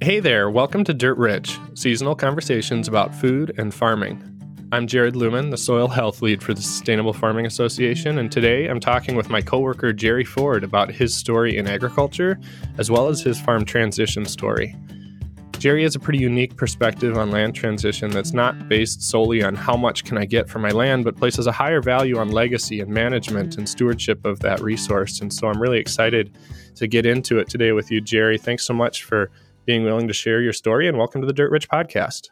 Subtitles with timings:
[0.00, 4.22] Hey there, welcome to Dirt Rich, seasonal conversations about food and farming.
[4.70, 8.78] I'm Jared Luhman, the soil health lead for the Sustainable Farming Association, and today I'm
[8.78, 12.38] talking with my coworker Jerry Ford about his story in agriculture
[12.78, 14.76] as well as his farm transition story.
[15.58, 19.76] Jerry has a pretty unique perspective on land transition that's not based solely on how
[19.76, 22.88] much can I get for my land, but places a higher value on legacy and
[22.88, 25.20] management and stewardship of that resource.
[25.20, 26.38] And so I'm really excited
[26.76, 28.38] to get into it today with you, Jerry.
[28.38, 29.32] Thanks so much for
[29.68, 32.30] being willing to share your story, and welcome to the Dirt Rich podcast.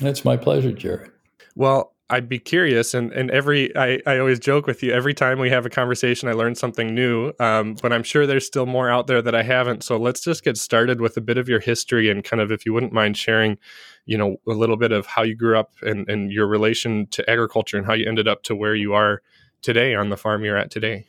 [0.00, 1.10] It's my pleasure, Jared.
[1.56, 4.92] Well, I'd be curious, and, and every I, I always joke with you.
[4.92, 7.32] Every time we have a conversation, I learn something new.
[7.40, 9.82] Um, but I'm sure there's still more out there that I haven't.
[9.82, 12.64] So let's just get started with a bit of your history and kind of, if
[12.64, 13.58] you wouldn't mind sharing,
[14.04, 17.28] you know, a little bit of how you grew up and, and your relation to
[17.28, 19.22] agriculture and how you ended up to where you are
[19.60, 21.04] today on the farm you're at today.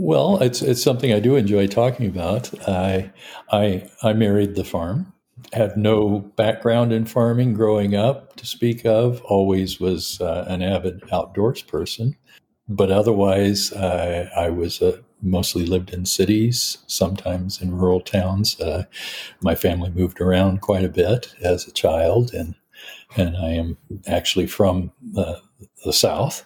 [0.00, 2.50] Well, it's it's something I do enjoy talking about.
[2.68, 3.10] I
[3.50, 5.12] I I married the farm.
[5.52, 9.20] Had no background in farming growing up to speak of.
[9.22, 12.16] Always was uh, an avid outdoors person,
[12.68, 18.58] but otherwise uh, I was a mostly lived in cities, sometimes in rural towns.
[18.60, 18.84] Uh,
[19.40, 22.54] my family moved around quite a bit as a child, and
[23.16, 25.40] and I am actually from the,
[25.84, 26.44] the South.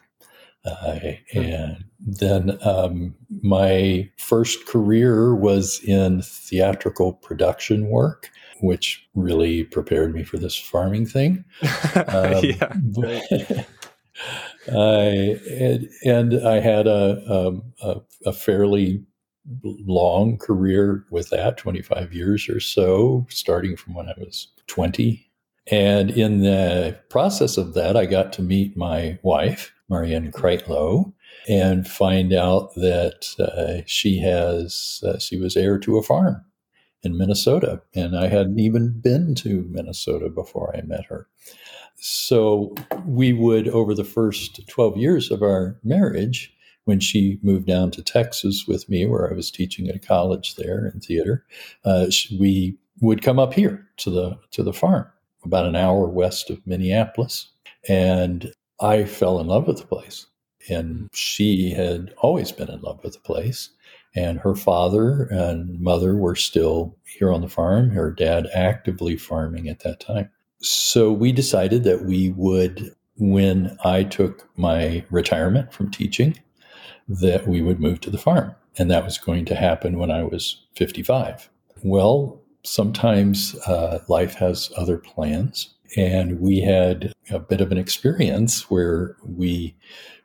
[0.65, 0.99] Uh,
[1.35, 10.25] and then um, my first career was in theatrical production work, which really prepared me
[10.25, 11.45] for this farming thing.
[12.09, 13.65] Um, yeah.
[14.69, 19.05] I, and, and, I had a, a, a fairly
[19.63, 25.29] long career with that 25 years or so, starting from when I was 20.
[25.71, 31.13] And in the process of that, I got to meet my wife, Marianne Kreitlow,
[31.49, 36.45] and find out that uh, she has uh, she was heir to a farm
[37.03, 41.27] in Minnesota, and I hadn't even been to Minnesota before I met her.
[41.97, 46.53] So we would, over the first twelve years of our marriage,
[46.85, 50.57] when she moved down to Texas with me, where I was teaching at a college
[50.57, 51.45] there in theater,
[51.85, 52.07] uh,
[52.39, 55.07] we would come up here to the to the farm,
[55.45, 57.49] about an hour west of Minneapolis,
[57.89, 60.27] and I fell in love with the place.
[60.69, 63.71] And she had always been in love with the place.
[64.15, 69.69] And her father and mother were still here on the farm, her dad actively farming
[69.69, 70.31] at that time.
[70.61, 76.39] So we decided that we would, when I took my retirement from teaching,
[77.09, 78.55] that we would move to the farm.
[78.79, 81.49] And that was going to happen when I was 55.
[81.83, 85.75] Well, sometimes uh, life has other plans.
[85.97, 89.75] And we had a bit of an experience where we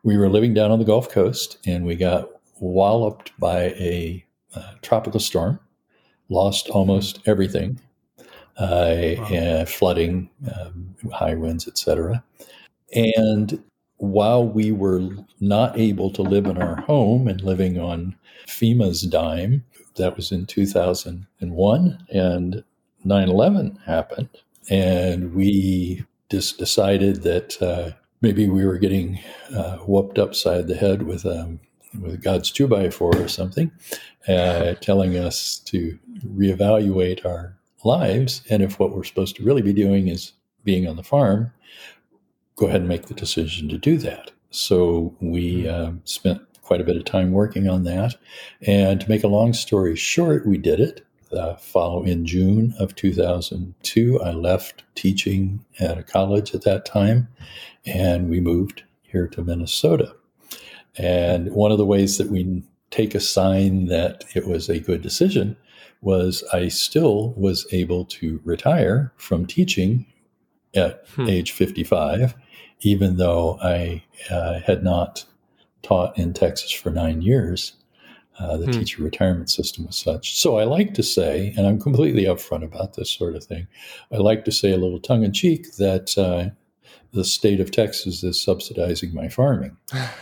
[0.08, 2.30] we were living down on the Gulf Coast and we got
[2.62, 4.26] walloped by a
[4.56, 5.60] uh, tropical storm,
[6.30, 7.82] lost almost everything,
[8.56, 8.96] uh,
[9.30, 9.66] wow.
[9.66, 12.24] flooding, um, high winds, etc.
[12.96, 13.62] And
[13.98, 15.10] while we were
[15.42, 18.16] not able to live in our home and living on
[18.48, 19.66] FEMA's dime,
[19.98, 22.64] that was in 2001, and
[23.04, 24.30] 9 11 happened.
[24.70, 27.92] And we just decided that uh,
[28.22, 29.20] maybe we were getting
[29.56, 31.60] uh, whooped upside the head with um,
[32.00, 33.72] with God's two by four or something,
[34.28, 39.74] uh, telling us to reevaluate our lives, and if what we're supposed to really be
[39.74, 40.34] doing is
[40.64, 41.52] being on the farm,
[42.56, 44.32] go ahead and make the decision to do that.
[44.50, 48.16] So we uh, spent quite a bit of time working on that,
[48.62, 51.07] and to make a long story short, we did it.
[51.32, 57.28] Uh, follow in June of 2002, I left teaching at a college at that time
[57.86, 60.16] and we moved here to Minnesota.
[60.98, 65.02] And one of the ways that we take a sign that it was a good
[65.02, 65.58] decision
[66.02, 70.06] was I still was able to retire from teaching
[70.76, 71.28] at hmm.
[71.28, 72.36] age 55,
[72.82, 75.26] even though I uh, had not
[75.82, 77.74] taught in Texas for nine years.
[78.40, 78.72] Uh, the hmm.
[78.72, 80.40] teacher retirement system was such.
[80.40, 83.68] So I like to say, and I'm completely upfront about this sort of thing,
[84.12, 86.54] I like to say a little tongue in cheek that uh,
[87.14, 89.76] the state of Texas is subsidizing my farming.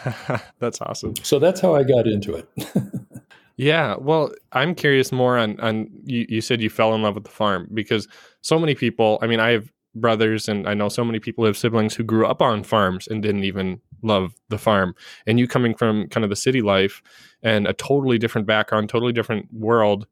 [0.60, 1.16] that's awesome.
[1.24, 2.48] So that's how I got into it.
[3.58, 3.96] yeah.
[4.00, 7.32] Well, I'm curious more on, on you, you said you fell in love with the
[7.32, 8.08] farm because
[8.42, 11.58] so many people, I mean, I have brothers and I know so many people have
[11.58, 14.96] siblings who grew up on farms and didn't even love the farm.
[15.26, 17.02] And you coming from kind of the city life
[17.42, 20.08] and a totally different background, totally different world,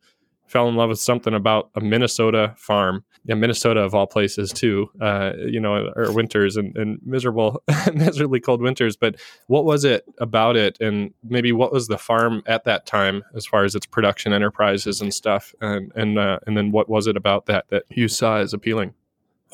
[0.47, 3.03] fell in love with something about a Minnesota farm.
[3.25, 4.89] Yeah, Minnesota of all places too.
[5.01, 7.63] Uh, you know, or winters and, and miserable,
[7.93, 8.95] miserably cold winters.
[8.95, 9.15] But
[9.47, 13.45] what was it about it, and maybe what was the farm at that time as
[13.45, 17.15] far as its production enterprises and stuff, and and uh, and then what was it
[17.15, 18.93] about that that you saw as appealing?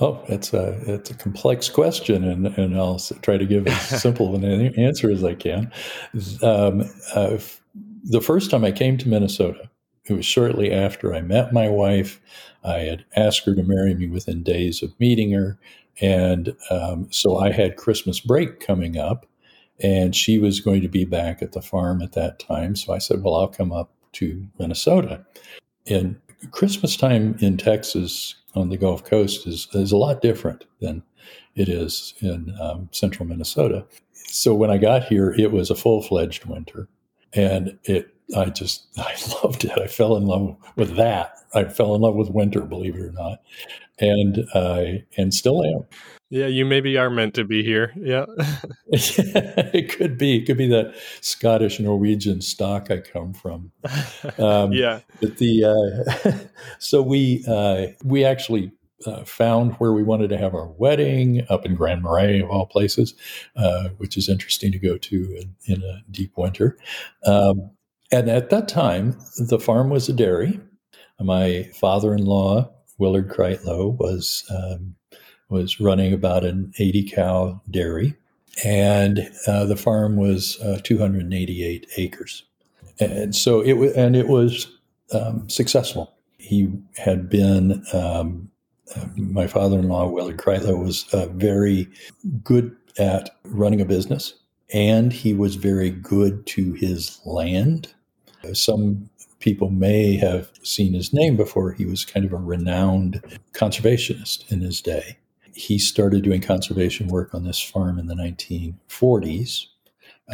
[0.01, 4.33] Oh, it's a it's a complex question, and, and I'll try to give as simple
[4.35, 5.71] an answer as I can.
[6.41, 7.37] Um, uh,
[8.03, 9.69] the first time I came to Minnesota,
[10.05, 12.21] it was shortly after I met my wife.
[12.63, 15.57] I had asked her to marry me within days of meeting her.
[16.01, 19.25] And um, so I had Christmas break coming up,
[19.79, 22.75] and she was going to be back at the farm at that time.
[22.75, 25.25] So I said, Well, I'll come up to Minnesota.
[25.87, 26.19] And
[26.51, 31.03] Christmas time in Texas on the Gulf Coast is, is a lot different than
[31.55, 33.85] it is in um, central Minnesota.
[34.13, 36.87] So when I got here, it was a full fledged winter.
[37.33, 39.77] And it I just I loved it.
[39.77, 41.35] I fell in love with that.
[41.53, 43.41] I fell in love with winter, believe it or not,
[43.99, 44.85] and uh,
[45.17, 45.85] and still am.
[46.29, 47.91] Yeah, you maybe are meant to be here.
[47.95, 48.25] Yeah,
[48.87, 50.37] it could be.
[50.37, 53.71] It could be that Scottish Norwegian stock I come from.
[54.37, 56.31] Um, yeah, but the uh,
[56.79, 58.71] so we uh, we actually
[59.07, 62.67] uh, found where we wanted to have our wedding up in Grand Marais, of all
[62.67, 63.15] places,
[63.55, 66.77] uh, which is interesting to go to in, in a deep winter.
[67.25, 67.71] Um,
[68.11, 70.59] and at that time, the farm was a dairy.
[71.19, 74.95] My father-in-law, Willard Kreitlow, was um,
[75.49, 78.15] was running about an 80 cow dairy,
[78.63, 82.43] and uh, the farm was uh, 288 acres,
[82.99, 84.77] and so it was and it was
[85.13, 86.13] um, successful.
[86.37, 88.49] He had been um,
[88.95, 91.87] uh, my father-in-law, Willard Kreitlow, was uh, very
[92.43, 94.33] good at running a business,
[94.73, 97.93] and he was very good to his land
[98.53, 99.09] some
[99.39, 101.71] people may have seen his name before.
[101.71, 103.21] He was kind of a renowned
[103.53, 105.17] conservationist in his day.
[105.59, 109.65] He started doing conservation work on this farm in the 1940s,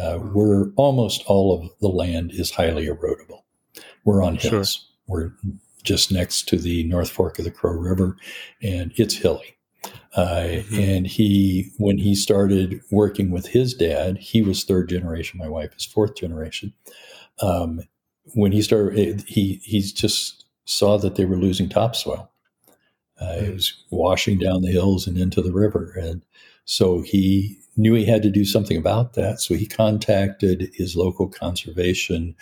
[0.00, 3.42] uh, where almost all of the land is highly erodible.
[4.04, 4.50] We're on hills.
[4.50, 4.86] Sure.
[5.08, 5.32] We're
[5.82, 8.16] just next to the North Fork of the Crow River,
[8.62, 9.56] and it's hilly.
[10.14, 10.78] Uh, mm-hmm.
[10.78, 15.38] And he, when he started working with his dad, he was third generation.
[15.38, 16.72] My wife is fourth generation.
[17.40, 17.82] Um,
[18.34, 22.30] when he started, he he just saw that they were losing topsoil.
[23.20, 26.22] Uh, it was washing down the hills and into the river, and
[26.64, 29.40] so he knew he had to do something about that.
[29.40, 32.34] So he contacted his local conservation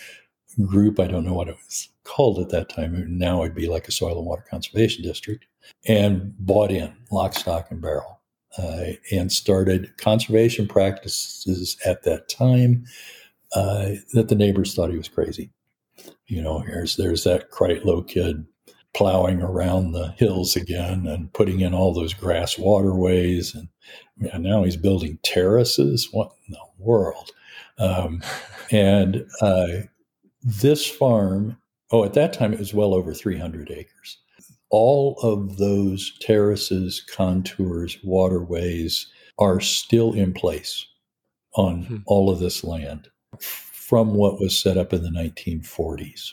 [0.64, 1.00] group.
[1.00, 3.18] I don't know what it was called at that time.
[3.18, 5.46] Now it'd be like a soil and water conservation district,
[5.86, 8.20] and bought in lock, stock, and barrel,
[8.58, 12.84] uh, and started conservation practices at that time.
[13.54, 15.50] Uh, that the neighbors thought he was crazy.
[16.26, 18.44] You know, here's there's that Kreitlow kid
[18.94, 23.68] plowing around the hills again and putting in all those grass waterways, and,
[24.32, 26.08] and now he's building terraces.
[26.12, 27.30] What in the world?
[27.78, 28.22] Um,
[28.70, 29.66] and uh,
[30.42, 31.58] this farm,
[31.90, 34.18] oh, at that time it was well over 300 acres.
[34.70, 39.06] All of those terraces, contours, waterways
[39.38, 40.86] are still in place
[41.54, 41.96] on hmm.
[42.06, 43.08] all of this land
[43.38, 46.32] from what was set up in the 1940s.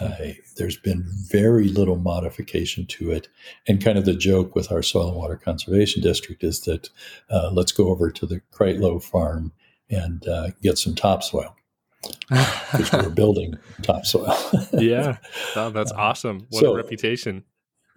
[0.00, 3.28] Uh, there's been very little modification to it.
[3.68, 6.88] And kind of the joke with our Soil and Water Conservation District is that
[7.30, 9.52] uh, let's go over to the Kreitlow farm
[9.90, 11.54] and uh, get some topsoil
[12.30, 14.36] because we're building topsoil.
[14.72, 15.18] yeah,
[15.56, 16.46] oh, that's awesome.
[16.50, 17.44] What so, a reputation.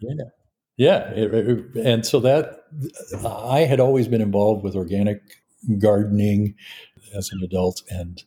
[0.01, 0.23] Yeah.
[0.75, 1.09] Yeah.
[1.11, 2.63] It, it, and so that
[3.25, 5.21] I had always been involved with organic
[5.79, 6.55] gardening
[7.15, 7.83] as an adult.
[7.89, 8.23] And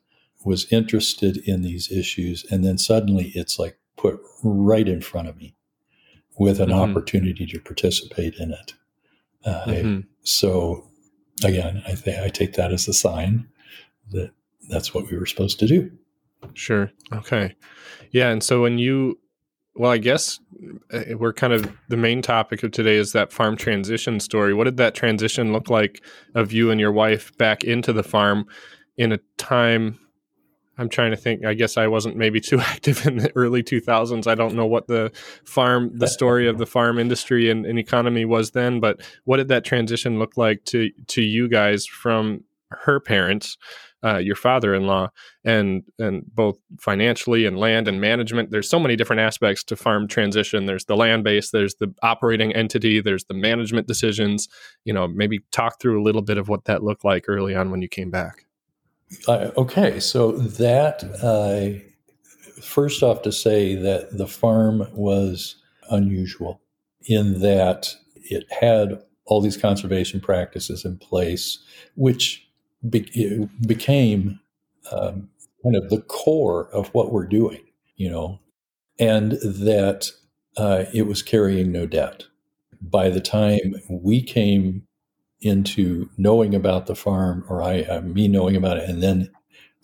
[0.47, 5.37] was interested in these issues, and then suddenly it's like put right in front of
[5.37, 5.57] me
[6.39, 6.79] with an mm-hmm.
[6.91, 8.75] opportunity to participate in it.
[9.45, 10.01] Uh, mm-hmm.
[10.23, 10.89] So
[11.45, 13.49] again, I think I take that as a sign
[14.13, 14.31] that
[14.69, 15.91] that's what we were supposed to do.
[16.55, 16.93] Sure.
[17.13, 17.55] Okay.
[18.13, 18.29] Yeah.
[18.29, 19.19] And so when you,
[19.75, 20.39] well, I guess
[20.93, 24.55] uh, we're kind of the main topic of today is that farm transition story.
[24.55, 26.05] What did that transition look like
[26.37, 28.47] of you and your wife back into the farm
[28.97, 29.99] in a time
[30.79, 31.45] I'm trying to think.
[31.45, 34.27] I guess I wasn't maybe too active in the early 2000s.
[34.27, 35.11] I don't know what the
[35.45, 38.81] farm, the story of the farm industry and, and economy was then.
[38.81, 43.57] But what did that transition look like to to you guys from her parents,
[44.05, 45.09] uh, your father-in-law,
[45.45, 48.51] and and both financially and land and management?
[48.51, 50.67] There's so many different aspects to farm transition.
[50.67, 51.51] There's the land base.
[51.51, 53.01] There's the operating entity.
[53.01, 54.49] There's the management decisions.
[54.85, 57.71] You know, maybe talk through a little bit of what that looked like early on
[57.71, 58.46] when you came back.
[59.29, 61.81] Uh, okay, so that uh,
[62.61, 65.57] first off to say that the farm was
[65.91, 66.61] unusual
[67.07, 71.59] in that it had all these conservation practices in place,
[71.95, 72.49] which
[72.89, 74.41] be- became
[74.93, 75.29] um,
[75.63, 77.61] kind of the core of what we're doing,
[77.97, 78.41] you know,
[78.99, 80.11] and that
[80.57, 82.25] uh, it was carrying no debt.
[82.81, 84.86] By the time we came
[85.41, 89.31] into knowing about the farm, or I, uh, me knowing about it, and then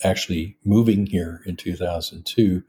[0.02, 2.62] actually moving here in 2002,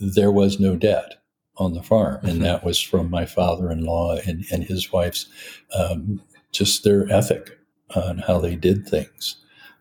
[0.00, 1.22] there was no debt
[1.56, 2.42] on the farm, and mm-hmm.
[2.42, 5.26] that was from my father-in-law and, and his wife's
[5.74, 7.58] um, just their ethic
[7.94, 9.36] on how they did things,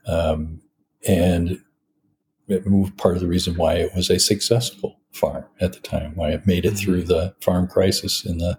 [0.08, 0.62] um,
[1.08, 1.62] and
[2.48, 6.14] it moved part of the reason why it was a successful farm at the time,
[6.16, 6.78] why it made it mm-hmm.
[6.78, 8.58] through the farm crisis in the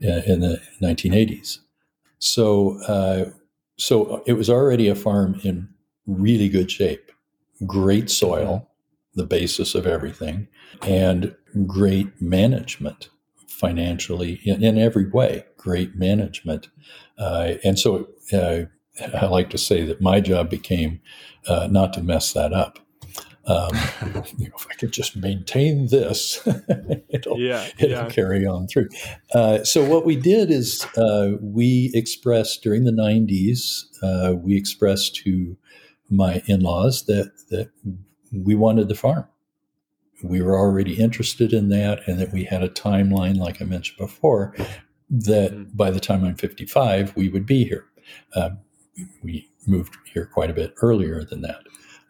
[0.00, 1.58] in the 1980s.
[2.24, 3.26] So, uh,
[3.76, 5.68] so it was already a farm in
[6.06, 7.12] really good shape,
[7.66, 9.20] great soil, mm-hmm.
[9.20, 10.48] the basis of everything,
[10.80, 11.34] and
[11.66, 13.10] great management
[13.46, 15.44] financially in, in every way.
[15.58, 16.68] Great management,
[17.18, 18.62] uh, and so uh,
[19.14, 21.02] I like to say that my job became
[21.46, 22.78] uh, not to mess that up
[23.46, 23.70] um,
[24.38, 26.46] you know, if I could just maintain this,
[27.08, 28.08] it'll, yeah, it'll yeah.
[28.08, 28.88] carry on through.
[29.34, 35.16] Uh, so what we did is uh, we expressed during the 90s, uh, we expressed
[35.16, 35.56] to
[36.10, 37.70] my in-laws that, that
[38.32, 39.26] we wanted the farm.
[40.22, 43.98] We were already interested in that and that we had a timeline, like I mentioned
[43.98, 44.54] before,
[45.10, 45.76] that mm-hmm.
[45.76, 47.86] by the time I'm 55, we would be here.
[48.34, 48.58] Um,
[49.22, 51.62] we moved here quite a bit earlier than that.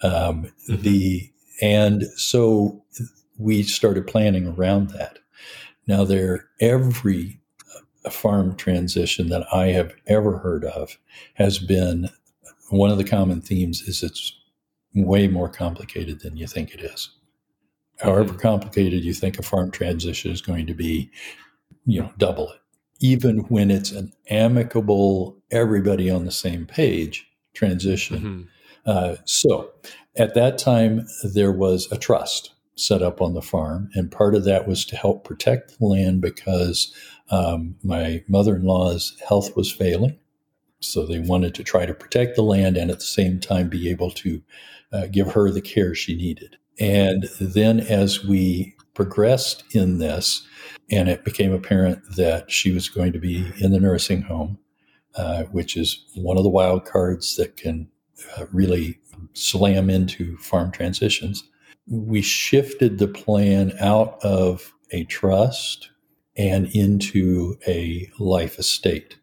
[0.03, 0.83] Um, mm-hmm.
[0.83, 1.31] The
[1.63, 2.83] and so
[3.39, 5.19] we started planning around that.
[5.87, 7.41] Now, there every
[8.05, 10.99] uh, farm transition that I have ever heard of
[11.35, 12.09] has been
[12.71, 14.37] one of the common themes is it's
[14.95, 17.11] way more complicated than you think it is.
[18.01, 18.39] However mm-hmm.
[18.39, 21.11] complicated you think a farm transition is going to be,
[21.85, 22.61] you know, double it.
[23.01, 28.49] Even when it's an amicable, everybody on the same page transition.
[28.87, 29.73] Uh, so
[30.17, 34.45] at that time, there was a trust set up on the farm, and part of
[34.45, 36.93] that was to help protect the land because
[37.31, 40.19] um, my mother in law's health was failing.
[40.81, 43.89] So they wanted to try to protect the land and at the same time be
[43.91, 44.43] able to
[44.93, 46.57] uh, give her the care she needed.
[46.79, 50.47] And then as we progressed in this,
[50.91, 54.59] and it became apparent that she was going to be in the nursing home,
[55.17, 57.89] uh, which is one of the wild cards that can
[58.37, 58.99] Uh, really
[59.35, 61.45] slam into farm transitions.
[61.87, 65.91] We shifted the plan out of a trust
[66.37, 69.17] and into a life estate.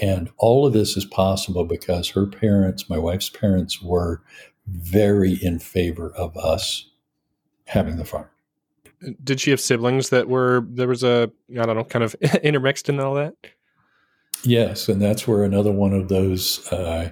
[0.00, 4.22] And all of this is possible because her parents, my wife's parents, were
[4.66, 6.90] very in favor of us
[7.66, 8.28] having the farm.
[9.24, 12.88] Did she have siblings that were, there was a, I don't know, kind of intermixed
[12.88, 13.34] in all that?
[14.42, 14.88] Yes.
[14.88, 17.10] And that's where another one of those uh,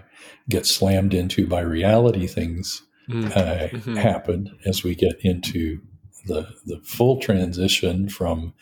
[0.48, 3.30] get slammed into by reality things mm.
[3.36, 3.96] uh, mm-hmm.
[3.96, 5.80] happen as we get into
[6.26, 8.52] the the full transition from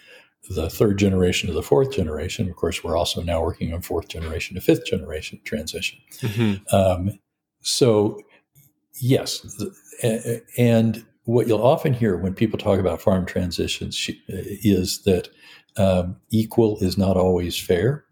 [0.48, 2.48] the third generation to the fourth generation.
[2.48, 5.98] Of course, we're also now working on fourth generation to fifth generation transition.
[6.20, 6.76] Mm-hmm.
[6.76, 7.18] Um,
[7.60, 8.20] so,
[9.00, 9.44] yes,
[10.56, 15.28] and what you'll often hear when people talk about farm transitions is that
[15.76, 18.04] um, equal is not always fair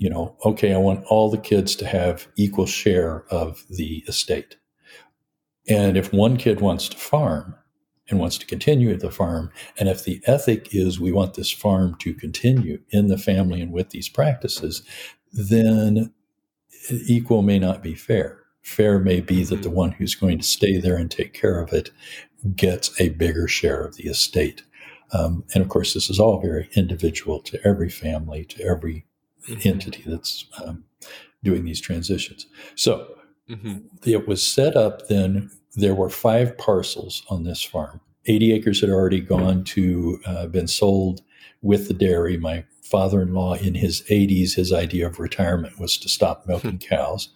[0.00, 4.56] you know, okay, I want all the kids to have equal share of the estate.
[5.68, 7.54] And if one kid wants to farm
[8.08, 11.50] and wants to continue at the farm, and if the ethic is we want this
[11.50, 14.82] farm to continue in the family and with these practices,
[15.34, 16.14] then
[16.90, 18.40] equal may not be fair.
[18.62, 19.76] Fair may be that the mm-hmm.
[19.76, 21.90] one who's going to stay there and take care of it
[22.56, 24.62] gets a bigger share of the estate.
[25.12, 29.04] Um, and of course, this is all very individual to every family, to every.
[29.64, 30.84] Entity that's um,
[31.42, 32.46] doing these transitions.
[32.74, 33.14] So
[33.48, 33.78] mm-hmm.
[34.04, 38.00] it was set up then, there were five parcels on this farm.
[38.26, 41.22] 80 acres had already gone to, uh, been sold
[41.62, 42.36] with the dairy.
[42.36, 46.78] My father in law, in his 80s, his idea of retirement was to stop milking
[46.90, 47.30] cows.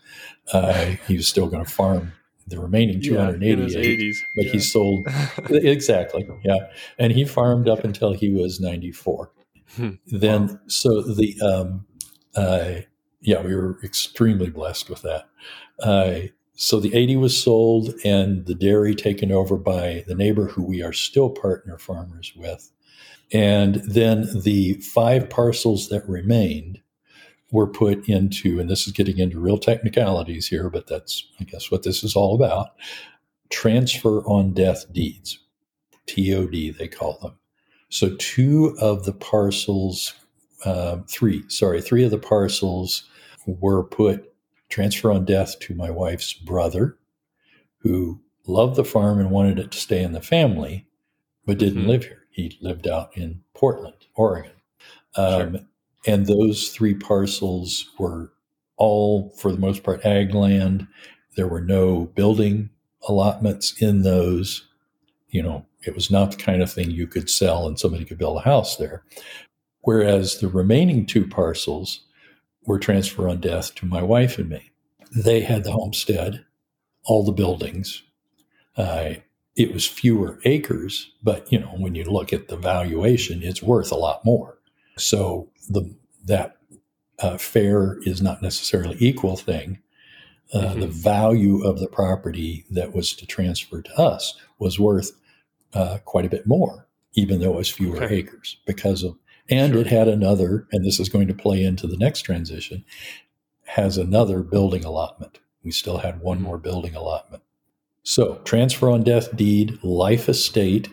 [0.52, 2.12] Uh, he was still going to farm
[2.46, 4.52] the remaining 288, yeah, but yeah.
[4.52, 5.06] he sold
[5.50, 6.66] exactly, yeah,
[6.98, 9.30] and he farmed up until he was 94.
[9.76, 9.90] Hmm.
[10.06, 10.58] Then, wow.
[10.66, 11.86] so the um,
[12.36, 12.82] uh,
[13.20, 15.28] yeah, we were extremely blessed with that.
[15.80, 20.62] Uh, so the 80 was sold and the dairy taken over by the neighbor who
[20.62, 22.70] we are still partner farmers with.
[23.32, 26.80] And then the five parcels that remained
[27.50, 31.70] were put into, and this is getting into real technicalities here, but that's, I guess,
[31.70, 32.70] what this is all about
[33.50, 35.38] transfer on death deeds.
[36.06, 37.38] TOD, they call them.
[37.94, 40.14] So two of the parcels,
[40.64, 43.04] uh, three, sorry, three of the parcels
[43.46, 44.32] were put
[44.68, 46.98] transfer on death to my wife's brother,
[47.78, 50.88] who loved the farm and wanted it to stay in the family,
[51.46, 51.90] but didn't mm-hmm.
[51.90, 52.22] live here.
[52.30, 54.50] He lived out in Portland, Oregon.
[55.14, 55.60] Um, sure.
[56.04, 58.32] And those three parcels were
[58.76, 60.88] all, for the most part, ag land.
[61.36, 62.70] There were no building
[63.06, 64.66] allotments in those.
[65.34, 68.18] You know, it was not the kind of thing you could sell and somebody could
[68.18, 69.02] build a house there.
[69.80, 72.04] Whereas the remaining two parcels
[72.66, 74.70] were transferred on death to my wife and me.
[75.14, 76.44] They had the homestead,
[77.04, 78.04] all the buildings.
[78.76, 79.14] Uh,
[79.56, 83.90] it was fewer acres, but you know when you look at the valuation, it's worth
[83.90, 84.58] a lot more.
[84.98, 86.58] So the that
[87.18, 89.80] uh, fair is not necessarily equal thing.
[90.52, 90.80] Uh, mm-hmm.
[90.80, 95.12] The value of the property that was to transfer to us was worth
[95.74, 98.16] uh, quite a bit more, even though it was fewer okay.
[98.16, 99.16] acres because of,
[99.50, 99.82] and sure.
[99.82, 102.84] it had another, and this is going to play into the next transition,
[103.66, 105.40] has another building allotment.
[105.62, 106.46] We still had one mm-hmm.
[106.46, 107.42] more building allotment.
[108.02, 110.88] So, transfer on death deed, life estate,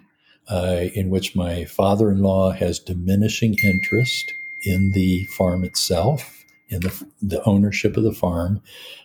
[0.49, 4.33] uh, in which my father in law has diminishing interest
[4.65, 8.61] in the farm itself, in the, the ownership of the farm.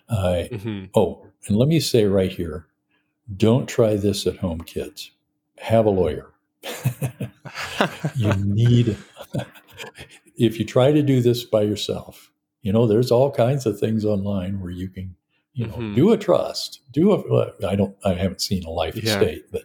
[0.09, 0.85] Uh, mm-hmm.
[0.95, 2.67] Oh, and let me say right here
[3.37, 5.11] don't try this at home, kids.
[5.59, 6.33] Have a lawyer.
[8.17, 8.97] you need,
[10.37, 12.31] if you try to do this by yourself,
[12.63, 15.15] you know, there's all kinds of things online where you can
[15.57, 15.95] you know, mm-hmm.
[15.95, 17.67] do a trust, do a.
[17.67, 19.15] I don't, I haven't seen a life yeah.
[19.15, 19.63] estate, but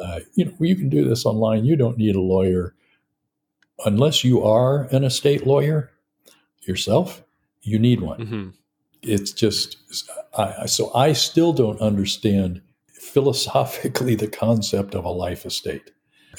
[0.00, 1.64] uh, you know, you can do this online.
[1.64, 2.76] You don't need a lawyer
[3.84, 5.90] unless you are an estate lawyer
[6.62, 7.24] yourself.
[7.62, 8.20] You need one.
[8.20, 8.48] Mm-hmm.
[9.02, 9.76] It's just,
[10.38, 12.62] I, so I still don't understand
[13.04, 15.90] philosophically the concept of a life estate.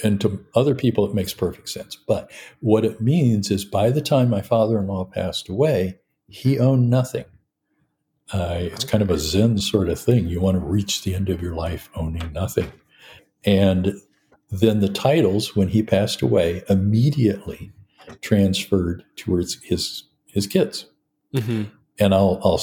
[0.04, 1.96] And to other people, it makes perfect sense.
[1.96, 2.30] But
[2.60, 6.90] what it means is by the time my father in law passed away, he owned
[6.90, 7.26] nothing.
[8.34, 10.28] Uh, it's kind of a Zen sort of thing.
[10.28, 12.72] You want to reach the end of your life owning nothing.
[13.46, 13.94] And
[14.50, 17.72] then the titles, when he passed away, immediately
[18.22, 20.88] transferred towards his his kids.
[21.34, 21.64] Mm-hmm.
[22.00, 22.62] And I'll I'll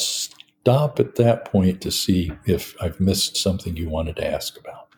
[0.63, 4.89] stop at that point to see if I've missed something you wanted to ask about.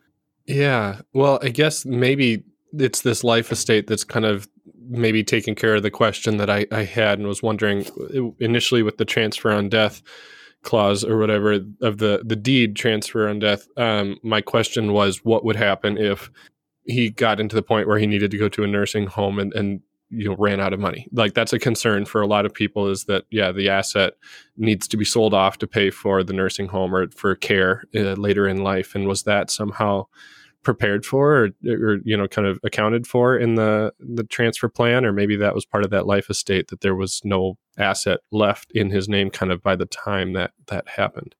[0.46, 1.00] Yeah.
[1.14, 4.46] Well, I guess maybe it's this life estate that's kind of
[4.86, 7.86] maybe taking care of the question that I, I had and was wondering
[8.38, 10.02] initially with the transfer on death
[10.62, 15.44] clause or whatever of the the deed transfer on death um, my question was what
[15.44, 16.30] would happen if
[16.84, 19.52] he got into the point where he needed to go to a nursing home and,
[19.54, 19.80] and
[20.14, 21.06] you know ran out of money.
[21.12, 24.14] Like that's a concern for a lot of people is that yeah the asset
[24.56, 28.14] needs to be sold off to pay for the nursing home or for care uh,
[28.14, 28.94] later in life.
[28.94, 30.06] And was that somehow
[30.62, 35.04] prepared for or, or, you know kind of accounted for in the the transfer plan?
[35.04, 38.70] Or maybe that was part of that life estate that there was no asset left
[38.72, 41.34] in his name kind of by the time that that happened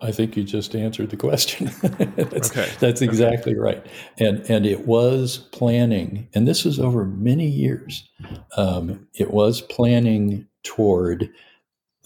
[0.00, 1.70] I think you just answered the question.
[2.16, 2.68] that's, okay.
[2.80, 3.60] that's exactly okay.
[3.60, 3.86] right.
[4.18, 8.08] And and it was planning, and this is over many years.
[8.56, 11.30] Um, it was planning toward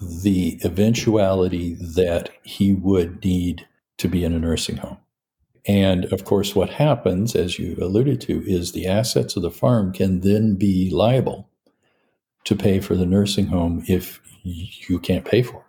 [0.01, 3.67] the eventuality that he would need
[3.99, 4.99] to be in a nursing home.
[5.67, 9.93] And of course, what happens, as you alluded to, is the assets of the farm
[9.93, 11.49] can then be liable
[12.45, 15.66] to pay for the nursing home if you can't pay for it.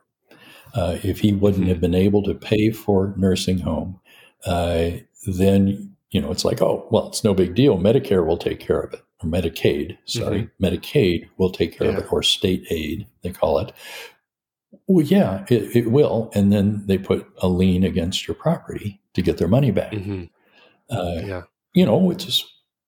[0.77, 1.69] Uh, if he wouldn't mm-hmm.
[1.69, 3.99] have been able to pay for nursing home,
[4.45, 4.91] uh,
[5.25, 7.77] then you know it's like, oh well, it's no big deal.
[7.77, 9.97] Medicare will take care of it, or Medicaid.
[10.05, 10.65] Sorry, mm-hmm.
[10.65, 11.97] Medicaid will take care yeah.
[11.97, 13.73] of it, or state aid they call it.
[14.87, 16.29] Well, yeah, it, it, will.
[16.33, 19.91] And then they put a lien against your property to get their money back.
[19.91, 20.25] Mm-hmm.
[20.89, 21.41] Uh, yeah.
[21.73, 22.45] You know, which is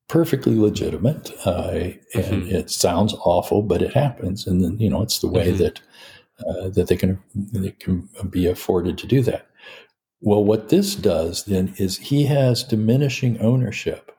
[0.08, 1.32] perfectly legitimate.
[1.45, 2.56] Uh, and mm-hmm.
[2.56, 4.45] it sounds awful, but it happens.
[4.45, 5.63] And then, you know, it's the way mm-hmm.
[5.63, 5.82] that
[6.47, 9.47] uh, that they can they can be afforded to do that.
[10.21, 14.12] Well, what this does then is he has diminishing ownership,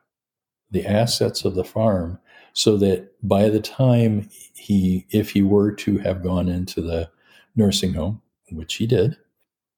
[0.71, 2.19] the assets of the farm,
[2.53, 7.11] so that by the time he, if he were to have gone into the
[7.55, 9.17] nursing home, which he did.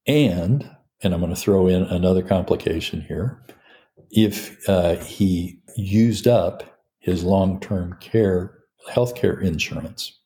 [0.07, 0.69] And,
[1.03, 3.43] and I'm going to throw in another complication here.
[4.11, 10.19] If uh, he used up his long term care healthcare insurance,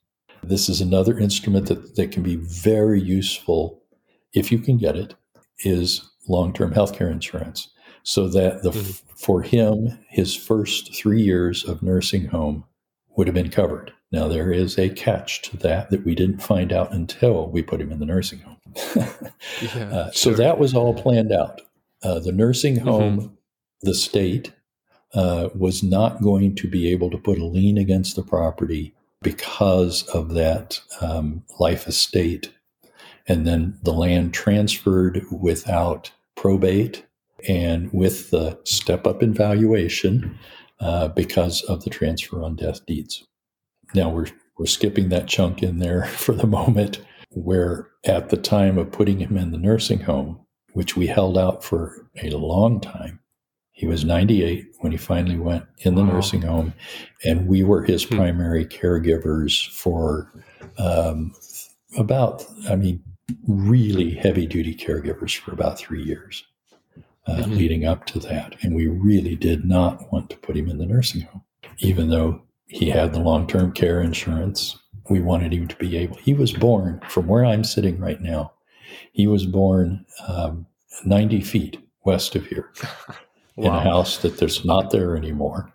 [0.49, 3.83] this is another instrument that, that can be very useful
[4.33, 5.15] if you can get it,
[5.61, 7.69] is long term healthcare insurance.
[8.03, 9.15] So that the, mm-hmm.
[9.17, 12.65] for him, his first three years of nursing home
[13.17, 13.93] would have been covered.
[14.13, 17.81] Now, there is a catch to that that we didn't find out until we put
[17.81, 18.57] him in the nursing home.
[19.63, 21.63] yeah, uh, so that was all planned out.
[22.03, 22.89] Uh, the nursing mm-hmm.
[22.89, 23.35] home, mm-hmm.
[23.83, 24.53] the state,
[25.15, 28.95] uh, was not going to be able to put a lien against the property
[29.27, 32.53] because of that um, life estate.
[33.27, 37.05] And then the land transferred without probate
[37.49, 40.39] and with the step up in valuation
[40.79, 43.27] uh, because of the transfer on death deeds.
[43.97, 48.79] Now we're, we're skipping that chunk in there for the moment, where at the time
[48.79, 50.39] of putting him in the nursing home,
[50.73, 53.19] which we held out for a long time,
[53.77, 56.13] he was 98 when he finally went in the wow.
[56.13, 56.73] nursing home,
[57.27, 58.17] and we were his hmm.
[58.17, 60.33] primary caregivers for
[60.79, 61.35] um,
[61.99, 63.03] about, I mean,
[63.47, 66.43] really heavy duty caregivers for about three years
[67.27, 67.53] uh, mm-hmm.
[67.53, 68.57] leading up to that.
[68.63, 71.43] And we really did not want to put him in the nursing home,
[71.81, 74.79] even though he had the long term care insurance.
[75.11, 78.55] We wanted him to be able, he was born from where I'm sitting right now.
[79.13, 80.67] He was born um,
[81.05, 82.73] 90 feet west of here
[83.57, 83.69] wow.
[83.69, 85.73] in a house that there's not there anymore.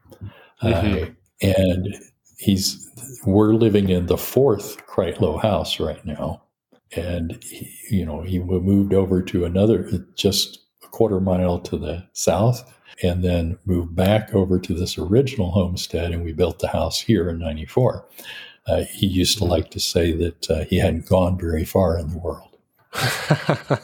[0.62, 1.04] Mm-hmm.
[1.04, 1.08] Uh,
[1.42, 1.96] and
[2.38, 2.88] he's,
[3.26, 6.44] we're living in the fourth Kreitlow house right now.
[6.96, 12.06] And, he, you know, he moved over to another, just a quarter mile to the
[12.14, 12.70] south
[13.04, 17.30] and then moved back over to this original homestead and we built the house here
[17.30, 18.06] in 94
[18.68, 22.10] uh, he used to like to say that uh, he hadn't gone very far in
[22.10, 22.58] the world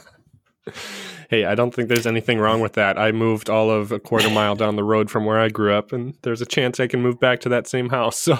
[1.28, 4.30] hey i don't think there's anything wrong with that i moved all of a quarter
[4.30, 7.00] mile down the road from where i grew up and there's a chance i can
[7.00, 8.38] move back to that same house so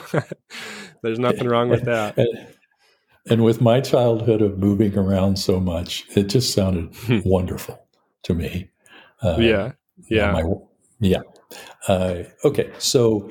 [1.03, 2.19] there's nothing wrong with that
[3.31, 7.79] and, with my childhood of moving around so much it just sounded wonderful
[8.29, 8.71] to me.
[9.23, 9.73] Uh, yeah.
[10.09, 10.33] Yeah.
[10.33, 10.45] My,
[11.01, 11.23] yeah.
[11.89, 12.71] Uh, okay.
[12.79, 13.31] So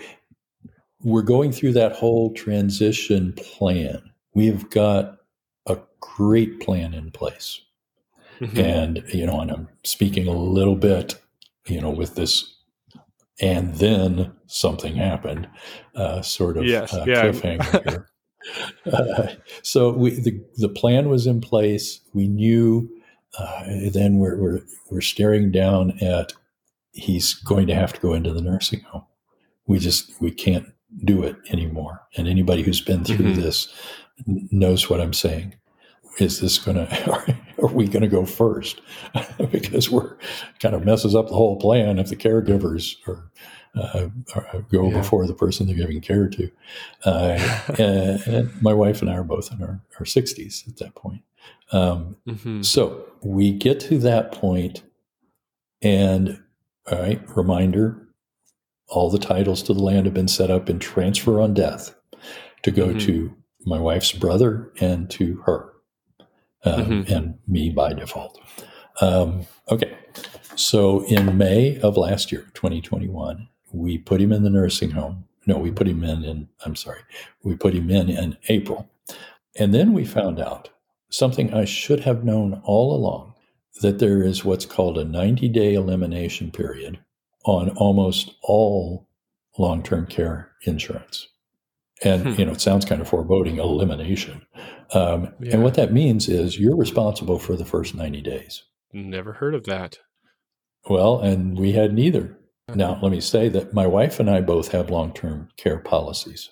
[1.04, 4.02] we're going through that whole transition plan.
[4.34, 5.17] We've got
[5.65, 7.62] a great plan in place.
[8.39, 8.60] Mm-hmm.
[8.60, 11.15] And, you know, and I'm speaking a little bit,
[11.67, 12.54] you know, with this
[13.39, 15.47] and then something happened,
[15.95, 17.23] uh, sort of yes, uh, yeah.
[17.26, 18.10] cliffhanger here.
[18.91, 19.28] Uh,
[19.62, 22.02] so we, the, the plan was in place.
[22.13, 22.89] We knew
[23.38, 26.34] uh, then we're, we're, we're staring down at
[26.97, 29.06] he's going to have to go into the nursing home.
[29.67, 30.65] We just we can't
[31.04, 32.02] do it anymore.
[32.15, 33.41] And anybody who's been through mm-hmm.
[33.41, 33.73] this
[34.26, 35.56] knows what I'm saying.
[36.17, 38.82] Is this going to are we going to go first?
[39.51, 40.15] because we're
[40.60, 43.32] kind of messes up the whole plan if the caregivers are,
[43.75, 44.97] uh, are go yeah.
[44.97, 46.51] before the person they're giving care to.
[47.03, 50.95] Uh, and, and, my wife and I are both in our, our 60s at that
[50.95, 51.21] point.
[51.71, 52.62] Um, mm-hmm.
[52.62, 54.84] So we get to that point,
[55.82, 56.41] and
[56.89, 58.08] all right, reminder
[58.88, 61.93] all the titles to the land have been set up in transfer on death
[62.63, 62.99] to go mm-hmm.
[62.99, 65.73] to my wife's brother and to her,
[66.67, 67.13] um, mm-hmm.
[67.13, 68.39] and me by default.
[69.01, 69.95] Um, okay,
[70.56, 75.25] so in May of last year, 2021, we put him in the nursing home.
[75.45, 77.01] No, we put him in in, I'm sorry,
[77.43, 78.89] we put him in in April.
[79.58, 80.69] And then we found out
[81.10, 83.34] something I should have known all along
[83.82, 86.99] that there is what's called a 90 day elimination period
[87.45, 89.08] on almost all
[89.58, 91.27] long term care insurance.
[92.03, 92.39] And, hmm.
[92.39, 94.45] you know, it sounds kind of foreboding elimination.
[94.93, 95.54] Um, yeah.
[95.54, 98.63] And what that means is you're responsible for the first 90 days.
[98.93, 100.00] Never heard of that.
[100.89, 102.38] Well, and we had neither.
[102.73, 106.50] Now, let me say that my wife and I both have long term care policies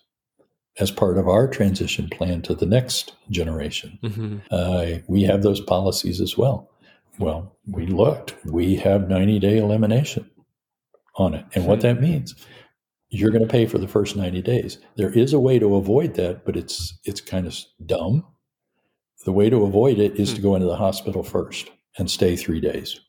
[0.77, 3.97] as part of our transition plan to the next generation.
[4.03, 4.37] Mm-hmm.
[4.51, 6.69] Uh, we have those policies as well.
[7.17, 10.29] Well, we looked, we have 90 day elimination
[11.15, 11.45] on it.
[11.53, 12.35] And what that means,
[13.15, 14.77] you're going to pay for the first 90 days.
[14.95, 18.25] There is a way to avoid that, but it's it's kind of dumb.
[19.25, 22.59] The way to avoid it is to go into the hospital first and stay three
[22.59, 22.99] days.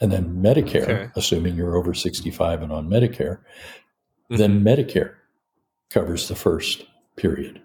[0.00, 1.10] And then Medicare, okay.
[1.16, 3.40] assuming you're over 65 and on Medicare,
[4.30, 4.36] mm-hmm.
[4.36, 5.14] then Medicare
[5.90, 6.84] covers the first
[7.16, 7.60] period.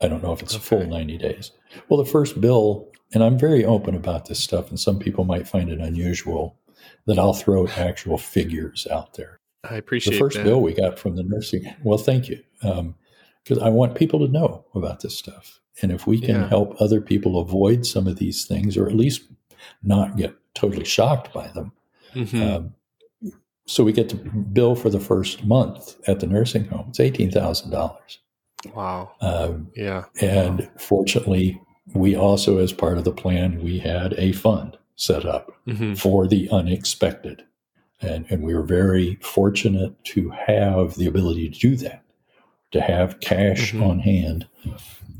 [0.00, 0.62] I don't know if it's okay.
[0.62, 1.50] a full 90 days.
[1.88, 5.48] Well, the first bill, and I'm very open about this stuff, and some people might
[5.48, 6.56] find it unusual
[7.06, 9.37] that I'll throw actual figures out there.
[9.64, 10.44] I appreciate the first that.
[10.44, 11.64] bill we got from the nursing.
[11.82, 16.06] Well, thank you, because um, I want people to know about this stuff, and if
[16.06, 16.48] we can yeah.
[16.48, 19.22] help other people avoid some of these things, or at least
[19.82, 21.72] not get totally shocked by them,
[22.14, 22.42] mm-hmm.
[22.42, 22.74] um,
[23.66, 26.86] so we get to bill for the first month at the nursing home.
[26.88, 28.18] It's eighteen thousand dollars.
[28.74, 29.12] Wow.
[29.20, 30.06] Um, yeah.
[30.20, 31.60] And fortunately,
[31.94, 35.94] we also, as part of the plan, we had a fund set up mm-hmm.
[35.94, 37.44] for the unexpected.
[38.00, 42.04] And, and we were very fortunate to have the ability to do that,
[42.70, 43.82] to have cash mm-hmm.
[43.82, 44.46] on hand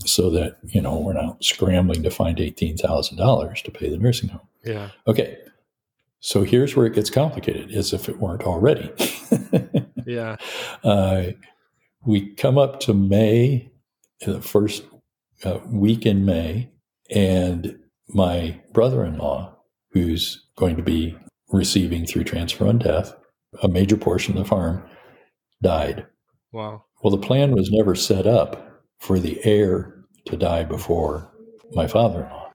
[0.05, 4.49] so that, you know, we're not scrambling to find $18,000 to pay the nursing home.
[4.64, 4.91] Yeah.
[5.07, 5.38] Okay.
[6.21, 8.93] So here's where it gets complicated, as if it weren't already.
[10.07, 10.37] yeah.
[10.83, 11.29] Uh,
[12.05, 13.71] we come up to May,
[14.21, 14.85] the first
[15.45, 16.71] uh, week in May,
[17.11, 19.57] and my brother in law,
[19.93, 21.17] who's going to be
[21.51, 23.15] receiving through transfer on death
[23.63, 24.83] a major portion of the farm,
[25.63, 26.07] died.
[26.53, 26.85] Wow.
[27.03, 31.33] Well, the plan was never set up for the heir to die before
[31.73, 32.53] my father in law.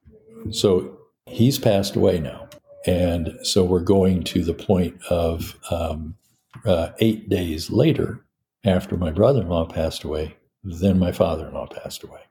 [0.51, 2.49] So he's passed away now.
[2.86, 6.15] And so we're going to the point of um,
[6.65, 8.25] uh, eight days later,
[8.65, 12.21] after my brother in law passed away, then my father in law passed away.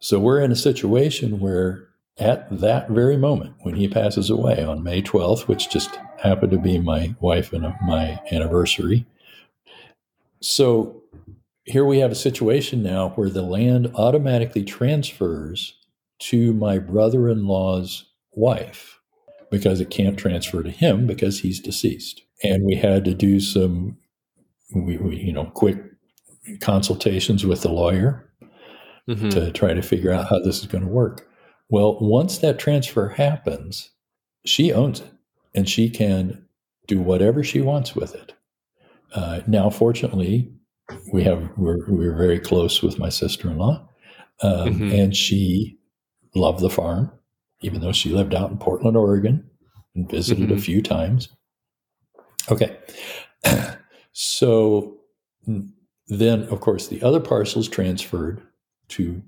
[0.00, 4.82] So we're in a situation where at that very moment when he passes away on
[4.82, 9.06] May 12th, which just happened to be my wife and my anniversary.
[10.40, 11.02] So
[11.64, 15.74] here we have a situation now where the land automatically transfers
[16.18, 19.00] to my brother in law's wife
[19.50, 22.22] because it can't transfer to him because he's deceased.
[22.42, 23.98] And we had to do some,
[24.74, 25.78] we, we you know, quick
[26.60, 28.28] consultations with the lawyer
[29.08, 29.28] mm-hmm.
[29.28, 31.28] to try to figure out how this is going to work.
[31.72, 33.92] Well, once that transfer happens,
[34.44, 35.10] she owns it
[35.54, 36.44] and she can
[36.86, 38.34] do whatever she wants with it.
[39.14, 40.52] Uh, now, fortunately,
[41.14, 43.88] we have we're, we're very close with my sister-in-law,
[44.42, 44.92] um, mm-hmm.
[44.92, 45.78] and she
[46.34, 47.10] loved the farm,
[47.62, 49.48] even though she lived out in Portland, Oregon,
[49.94, 50.58] and visited mm-hmm.
[50.58, 51.30] a few times.
[52.50, 52.76] Okay,
[54.12, 54.98] so
[56.06, 58.42] then of course the other parcels transferred
[58.88, 59.22] to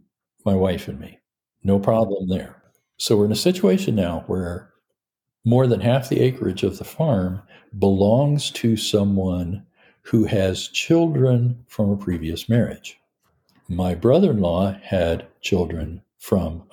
[0.44, 1.20] my wife and me.
[1.64, 2.62] No problem there.
[2.98, 4.70] So we're in a situation now where
[5.44, 7.42] more than half the acreage of the farm
[7.78, 9.66] belongs to someone
[10.02, 12.98] who has children from a previous marriage.
[13.68, 16.64] My brother in law had children from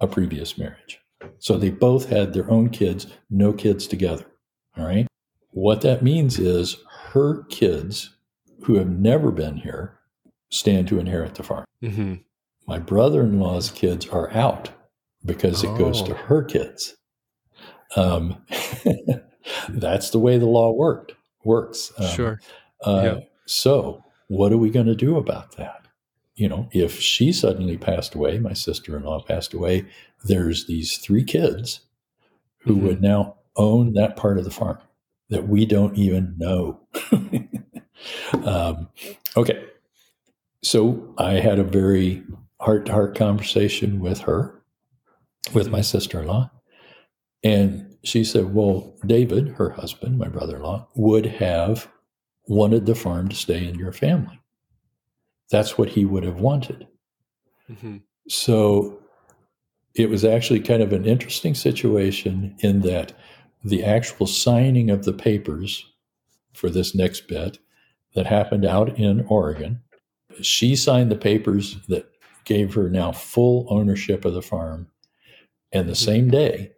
[0.00, 1.00] a previous marriage.
[1.40, 4.24] So they both had their own kids, no kids together.
[4.76, 5.06] All right.
[5.50, 6.76] What that means is
[7.12, 8.16] her kids
[8.62, 9.98] who have never been here
[10.50, 11.64] stand to inherit the farm.
[11.82, 12.14] Mm-hmm.
[12.68, 14.68] My brother in law's kids are out
[15.24, 15.76] because it oh.
[15.78, 16.16] goes to oh.
[16.26, 16.94] her kids.
[17.96, 18.44] Um,
[19.70, 21.90] that's the way the law worked works.
[21.96, 22.40] Um, sure.
[22.84, 23.18] Uh, yeah.
[23.46, 25.86] So, what are we going to do about that?
[26.34, 29.86] You know, if she suddenly passed away, my sister in law passed away,
[30.24, 31.80] there's these three kids
[32.58, 32.86] who mm-hmm.
[32.86, 34.78] would now own that part of the farm
[35.30, 36.80] that we don't even know.
[38.44, 38.90] um,
[39.38, 39.64] okay.
[40.62, 42.22] So, I had a very
[42.60, 44.62] heart to heart conversation with her,
[45.54, 46.50] with my sister in law.
[47.42, 51.88] And she said, Well, David, her husband, my brother in law, would have
[52.46, 54.40] wanted the farm to stay in your family.
[55.50, 56.86] That's what he would have wanted.
[57.70, 57.98] Mm-hmm.
[58.28, 59.00] So
[59.94, 63.12] it was actually kind of an interesting situation in that
[63.64, 65.84] the actual signing of the papers
[66.52, 67.58] for this next bit
[68.14, 69.80] that happened out in Oregon,
[70.40, 72.06] she signed the papers that
[72.48, 74.88] gave her now full ownership of the farm.
[75.70, 76.72] And the same day,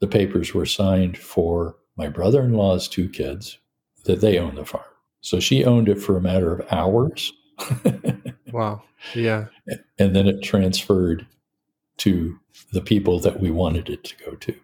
[0.00, 3.58] the papers were signed for my brother in law's two kids
[4.04, 4.84] that they own the farm.
[5.22, 7.32] So she owned it for a matter of hours.
[8.52, 8.82] wow.
[9.14, 9.46] Yeah.
[9.98, 11.26] And then it transferred
[11.98, 12.38] to
[12.72, 14.54] the people that we wanted it to go to.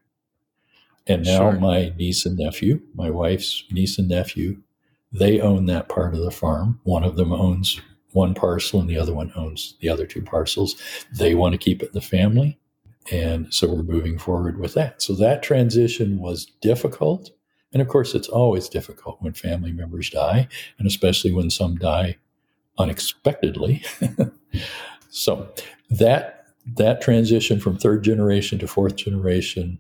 [1.07, 1.59] And now sure.
[1.59, 4.63] my niece and nephew, my wife's niece and nephew,
[5.11, 6.81] they own that part of the farm.
[6.85, 7.81] One of them owns
[8.15, 10.77] one parcel and the other one owns the other two parcels.
[11.13, 12.59] They want to keep it in the family.
[13.11, 15.03] And so we're moving forward with that.
[15.03, 17.31] So that transition was difficult.
[17.73, 20.49] And of course, it's always difficult when family members die,
[20.79, 22.17] and especially when some die
[22.79, 23.83] unexpectedly.
[25.11, 25.53] so
[25.91, 26.47] that
[26.77, 29.79] that transition from third generation to fourth generation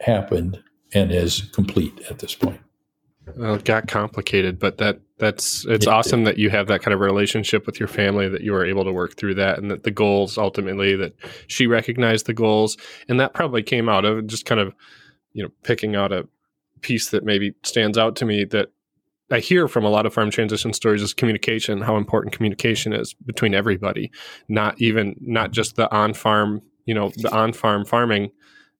[0.00, 0.60] happened
[0.92, 2.60] and is complete at this point.
[3.36, 6.94] Well, it got complicated, but that that's it's it awesome that you have that kind
[6.94, 9.84] of relationship with your family that you were able to work through that and that
[9.84, 11.14] the goals ultimately that
[11.46, 12.76] she recognized the goals.
[13.08, 14.74] And that probably came out of just kind of
[15.32, 16.26] you know picking out a
[16.80, 18.72] piece that maybe stands out to me that
[19.30, 23.14] I hear from a lot of farm transition stories is communication, how important communication is
[23.14, 24.10] between everybody,
[24.48, 28.32] not even not just the on farm, you know, the on farm farming,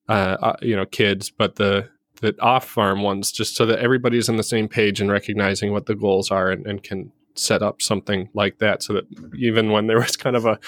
[0.09, 1.88] uh, uh, you know, kids, but the
[2.20, 5.87] the off farm ones, just so that everybody's on the same page and recognizing what
[5.87, 9.04] the goals are and, and can set up something like that, so that
[9.37, 10.59] even when there was kind of a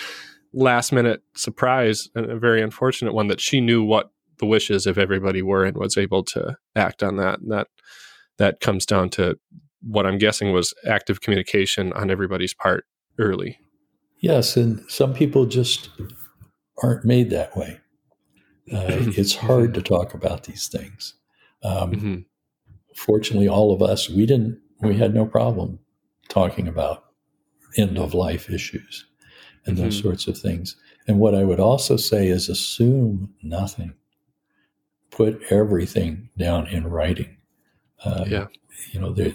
[0.52, 4.98] last minute surprise and a very unfortunate one, that she knew what the wishes of
[4.98, 7.40] everybody were and was able to act on that.
[7.40, 7.68] And that
[8.38, 9.38] that comes down to
[9.82, 12.84] what I'm guessing was active communication on everybody's part
[13.18, 13.58] early.
[14.18, 15.90] Yes, and some people just
[16.82, 17.80] aren't made that way.
[18.72, 18.86] Uh,
[19.16, 21.14] it's hard to talk about these things.
[21.62, 22.16] Um, mm-hmm.
[22.96, 25.78] Fortunately, all of us we didn't we had no problem
[26.28, 27.04] talking about
[27.76, 29.06] end of life issues
[29.66, 29.84] and mm-hmm.
[29.84, 30.76] those sorts of things.
[31.06, 33.94] And what I would also say is assume nothing.
[35.10, 37.36] Put everything down in writing.
[38.04, 38.46] Um, yeah.
[38.92, 39.32] You know, there,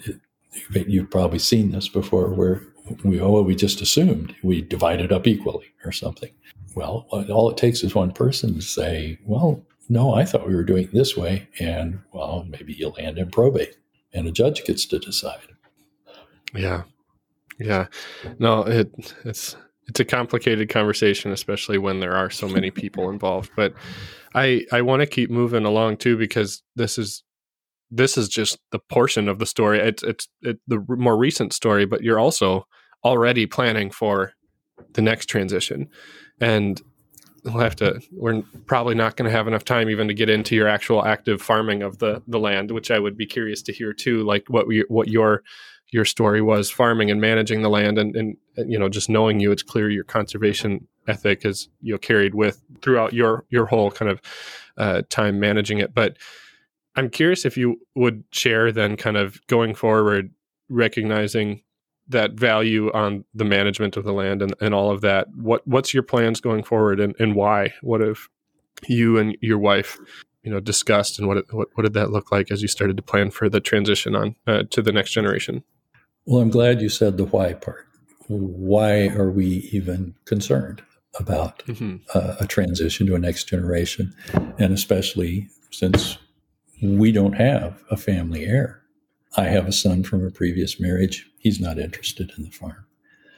[0.74, 2.64] you've probably seen this before where
[3.04, 6.32] we, oh, we just assumed we divided up equally or something.
[6.76, 10.64] Well, all it takes is one person to say, well, no, I thought we were
[10.64, 11.48] doing it this way.
[11.60, 13.78] And well, maybe you land in probate
[14.14, 15.48] and a judge gets to decide.
[16.54, 16.84] Yeah.
[17.60, 17.88] Yeah.
[18.40, 18.92] No, it,
[19.24, 19.56] it's,
[19.88, 23.52] it's a complicated conversation, especially when there are so many people involved.
[23.56, 23.74] But
[24.36, 27.24] I I want to keep moving along too because this is
[27.90, 29.80] this is just the portion of the story.
[29.80, 32.68] It's it's it, the more recent story, but you're also
[33.04, 34.34] already planning for
[34.94, 35.88] the next transition,
[36.42, 36.82] and
[37.48, 38.02] we'll have to.
[38.12, 41.42] We're probably not going to have enough time even to get into your actual active
[41.42, 44.24] farming of the the land, which I would be curious to hear too.
[44.24, 45.44] Like what we what your
[45.92, 49.52] your story was farming and managing the land and, and you know just knowing you
[49.52, 54.12] it's clear your conservation ethic is you know carried with throughout your your whole kind
[54.12, 54.22] of
[54.78, 56.18] uh, time managing it but
[56.96, 60.32] i'm curious if you would share then kind of going forward
[60.70, 61.62] recognizing
[62.10, 65.94] that value on the management of the land and, and all of that what what's
[65.94, 68.28] your plans going forward and, and why what have
[68.88, 69.98] you and your wife
[70.44, 73.04] you know discussed and what, what what did that look like as you started to
[73.04, 75.64] plan for the transition on uh, to the next generation
[76.28, 77.88] well, I'm glad you said the why part.
[78.28, 80.84] Why are we even concerned
[81.18, 81.96] about mm-hmm.
[82.14, 84.14] uh, a transition to a next generation?
[84.60, 86.18] And especially since
[86.82, 88.82] we don't have a family heir.
[89.38, 91.30] I have a son from a previous marriage.
[91.38, 92.86] He's not interested in the farm.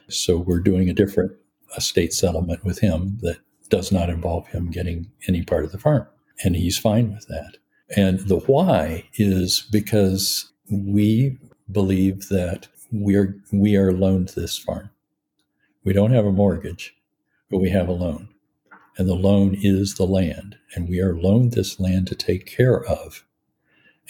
[0.08, 1.32] So we're doing a different
[1.76, 3.36] estate settlement with him that
[3.68, 6.06] does not involve him getting any part of the farm.
[6.42, 7.58] And he's fine with that.
[7.96, 11.38] And the why is because we
[11.70, 14.90] believe that we are we are loaned this farm.
[15.84, 16.94] We don't have a mortgage,
[17.50, 18.28] but we have a loan,
[18.96, 22.84] and the loan is the land, and we are loaned this land to take care
[22.84, 23.24] of.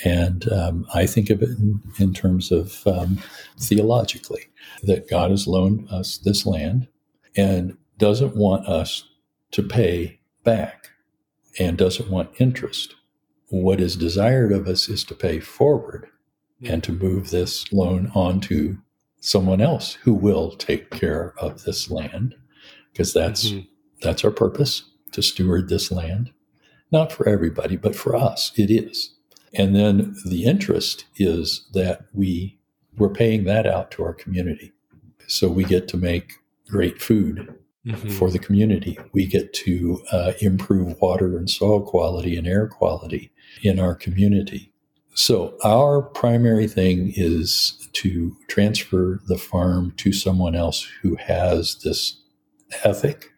[0.04, 3.22] And um, I think of it in, in terms of um,
[3.58, 4.46] theologically
[4.82, 6.88] that God has loaned us this land
[7.36, 9.04] and doesn't want us
[9.52, 10.90] to pay back
[11.58, 12.94] and doesn't want interest.
[13.48, 16.08] What is desired of us is to pay forward
[16.62, 18.78] and to move this loan on to
[19.20, 22.34] someone else who will take care of this land
[22.92, 23.66] because that's mm-hmm.
[24.00, 26.30] that's our purpose to steward this land
[26.90, 29.14] not for everybody but for us it is
[29.54, 32.58] and then the interest is that we
[32.96, 34.72] we're paying that out to our community
[35.26, 36.34] so we get to make
[36.68, 37.54] great food
[37.86, 38.08] mm-hmm.
[38.10, 43.32] for the community we get to uh, improve water and soil quality and air quality
[43.62, 44.70] in our community
[45.14, 52.22] so, our primary thing is to transfer the farm to someone else who has this
[52.84, 53.32] ethic,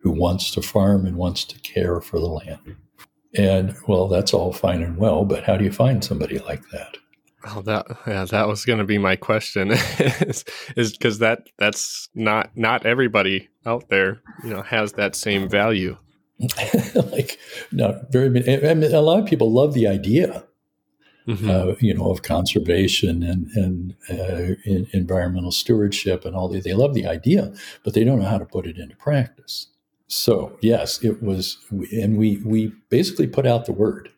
[0.00, 2.76] who wants to farm and wants to care for the land.
[3.36, 6.96] And well, that's all fine and well, but how do you find somebody like that?
[7.46, 9.70] Oh, that yeah, that was going to be my question.
[10.76, 15.96] is because that that's not not everybody out there, you know, has that same value.
[16.94, 17.38] like,
[17.70, 18.66] not very many.
[18.66, 20.44] I mean, a lot of people love the idea
[21.26, 21.50] mm-hmm.
[21.50, 26.64] uh, you know, of conservation and and uh, in, environmental stewardship and all that.
[26.64, 27.52] They love the idea,
[27.84, 29.68] but they don't know how to put it into practice.
[30.10, 31.58] So yes, it was,
[31.92, 34.10] and we we basically put out the word.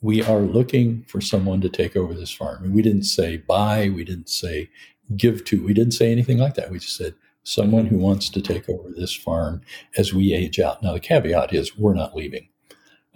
[0.00, 3.88] We are looking for someone to take over this farm, and we didn't say buy,
[3.88, 4.68] we didn't say
[5.16, 6.70] give to, we didn't say anything like that.
[6.70, 9.62] We just said someone who wants to take over this farm
[9.96, 10.82] as we age out.
[10.82, 12.48] Now the caveat is we're not leaving.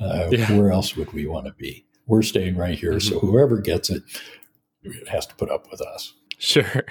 [0.00, 0.50] Uh, yeah.
[0.52, 1.84] Where else would we want to be?
[2.08, 2.94] we're staying right here.
[2.94, 3.14] Mm-hmm.
[3.14, 4.02] So whoever gets it
[5.08, 6.14] has to put up with us.
[6.38, 6.84] Sure.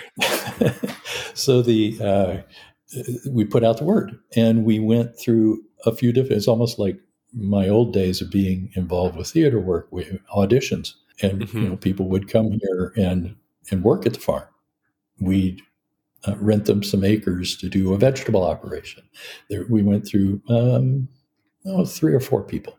[1.33, 2.37] so the uh,
[3.29, 6.37] we put out the word, and we went through a few different.
[6.37, 6.99] It's almost like
[7.33, 11.57] my old days of being involved with theater work, with auditions, and mm-hmm.
[11.57, 13.35] you know people would come here and
[13.71, 14.47] and work at the farm.
[15.19, 15.61] We'd
[16.27, 19.03] uh, rent them some acres to do a vegetable operation.
[19.49, 21.09] There, we went through um,
[21.65, 22.77] oh, three or four people,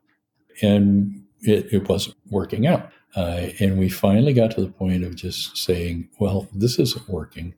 [0.62, 2.90] and it, it wasn't working out.
[3.16, 7.54] Uh, and we finally got to the point of just saying, well, this isn't working.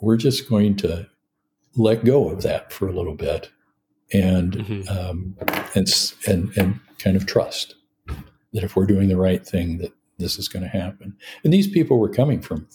[0.00, 1.08] We're just going to
[1.76, 3.50] let go of that for a little bit
[4.12, 4.88] and, mm-hmm.
[4.88, 5.36] um,
[5.74, 5.88] and,
[6.26, 7.74] and, and kind of trust
[8.52, 11.16] that if we're doing the right thing, that this is going to happen.
[11.44, 12.68] And these people were coming from,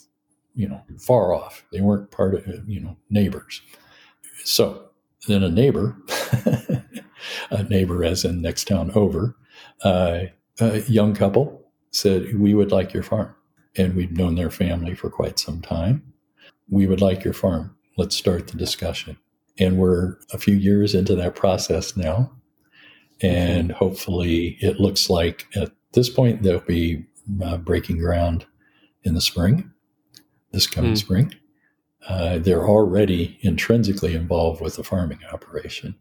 [0.55, 1.63] you know, far off.
[1.71, 3.61] They weren't part of, you know, neighbors.
[4.43, 4.89] So
[5.27, 5.95] then a neighbor,
[7.51, 9.35] a neighbor as in next town over,
[9.83, 10.21] uh,
[10.59, 13.35] a young couple said, We would like your farm.
[13.75, 16.13] And we'd known their family for quite some time.
[16.69, 17.76] we would like your farm.
[17.97, 19.17] Let's start the discussion.
[19.59, 22.31] And we're a few years into that process now.
[23.21, 27.05] And hopefully, it looks like at this point, they'll be
[27.43, 28.45] uh, breaking ground
[29.03, 29.71] in the spring,
[30.51, 30.97] this coming mm.
[30.97, 31.33] spring.
[32.07, 35.95] Uh, they're already intrinsically involved with the farming operation.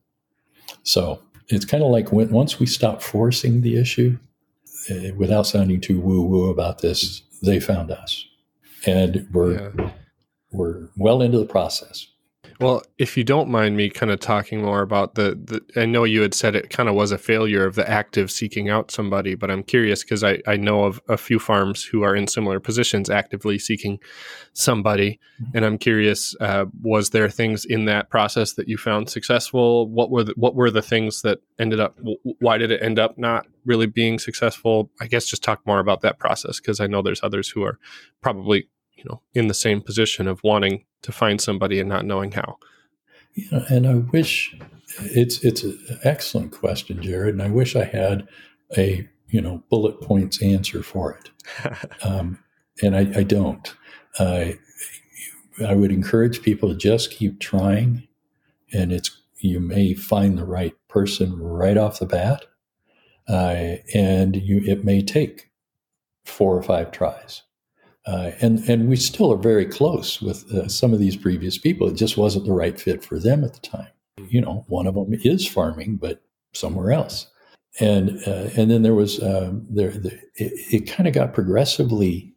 [0.82, 4.18] So it's kind of like when, once we stop forcing the issue,
[4.90, 8.26] uh, without sounding too woo woo about this, they found us,
[8.86, 9.90] and we're yeah.
[10.57, 12.09] We're well into the process.
[12.59, 16.04] Well, if you don't mind me kind of talking more about the, the I know
[16.04, 19.34] you had said it kind of was a failure of the active seeking out somebody,
[19.34, 22.59] but I'm curious because I, I know of a few farms who are in similar
[22.59, 23.98] positions actively seeking
[24.54, 25.20] somebody.
[25.42, 25.57] Mm-hmm.
[25.57, 29.88] And I'm curious, uh, was there things in that process that you found successful?
[29.90, 31.98] What were the, what were the things that ended up,
[32.38, 34.90] why did it end up not really being successful?
[34.98, 37.78] I guess just talk more about that process because I know there's others who are
[38.22, 42.32] probably you know in the same position of wanting to find somebody and not knowing
[42.32, 42.59] how.
[43.34, 44.57] Yeah and i wish
[45.01, 48.26] it's it's an excellent question jared and i wish i had
[48.78, 51.30] a you know bullet points answer for it.
[52.03, 52.38] Um,
[52.82, 53.74] and I, I don't.
[54.18, 54.59] I
[55.66, 58.07] i would encourage people to just keep trying
[58.72, 62.44] and it's you may find the right person right off the bat.
[63.28, 65.51] Uh, and you it may take
[66.24, 67.42] four or five tries
[68.07, 71.88] uh, and and we still are very close with uh, some of these previous people.
[71.88, 73.88] It just wasn't the right fit for them at the time.
[74.28, 77.26] You know, one of them is farming, but somewhere else.
[77.80, 82.32] And uh, and then there was um, there the, it, it kind of got progressively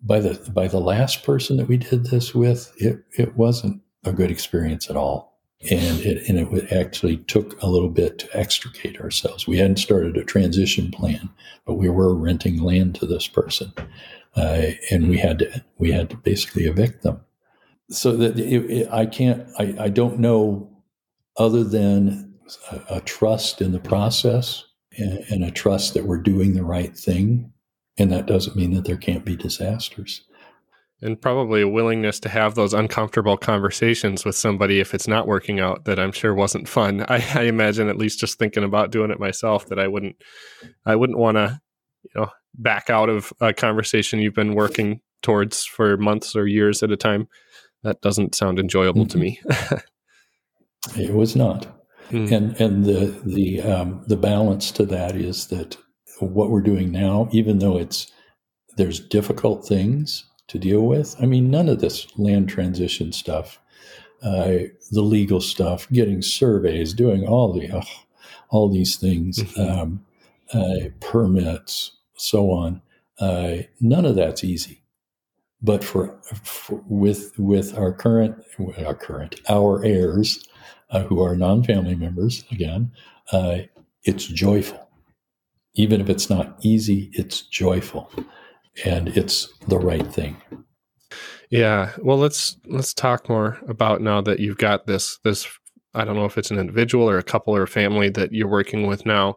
[0.00, 2.72] by the by the last person that we did this with.
[2.76, 5.36] It it wasn't a good experience at all,
[5.68, 9.48] and it and it actually took a little bit to extricate ourselves.
[9.48, 11.28] We hadn't started a transition plan,
[11.66, 13.72] but we were renting land to this person
[14.36, 17.20] uh, and we had to we had to basically evict them.
[17.90, 20.70] So that it, it, I can't I, I don't know
[21.36, 22.34] other than
[22.70, 24.64] a, a trust in the process
[24.98, 27.50] and, and, a trust that we're doing the right thing,
[27.96, 30.22] and that doesn't mean that there can't be disasters.
[31.00, 35.58] And probably a willingness to have those uncomfortable conversations with somebody if it's not working
[35.58, 37.04] out that I'm sure wasn't fun.
[37.08, 40.16] I, I imagine at least just thinking about doing it myself that I wouldn't
[40.86, 41.60] I wouldn't want to
[42.04, 46.82] you know back out of a conversation you've been working towards for months or years
[46.82, 47.28] at a time.
[47.82, 49.08] That doesn't sound enjoyable mm-hmm.
[49.08, 49.40] to me.
[50.96, 51.66] it was not,
[52.10, 52.30] mm.
[52.30, 55.76] and and the the um, the balance to that is that
[56.20, 58.12] what we're doing now, even though it's
[58.76, 61.16] there's difficult things to deal with.
[61.20, 63.58] I mean, none of this land transition stuff,
[64.22, 67.82] uh, the legal stuff, getting surveys, doing all the oh,
[68.50, 69.60] all these things, mm-hmm.
[69.60, 70.04] um,
[70.52, 71.92] uh, permits,
[72.22, 72.82] so on.
[73.18, 74.82] Uh, none of that's easy.
[75.60, 78.42] But for, for, with with our current
[78.84, 80.42] our current our heirs,
[80.90, 82.90] uh, who are non-family members, again,
[83.30, 83.58] uh,
[84.04, 84.88] it's joyful.
[85.74, 88.10] Even if it's not easy, it's joyful,
[88.84, 90.36] and it's the right thing.
[91.50, 91.92] Yeah.
[91.98, 95.46] Well, let's let's talk more about now that you've got this this
[95.94, 98.48] I don't know if it's an individual or a couple or a family that you're
[98.48, 99.36] working with now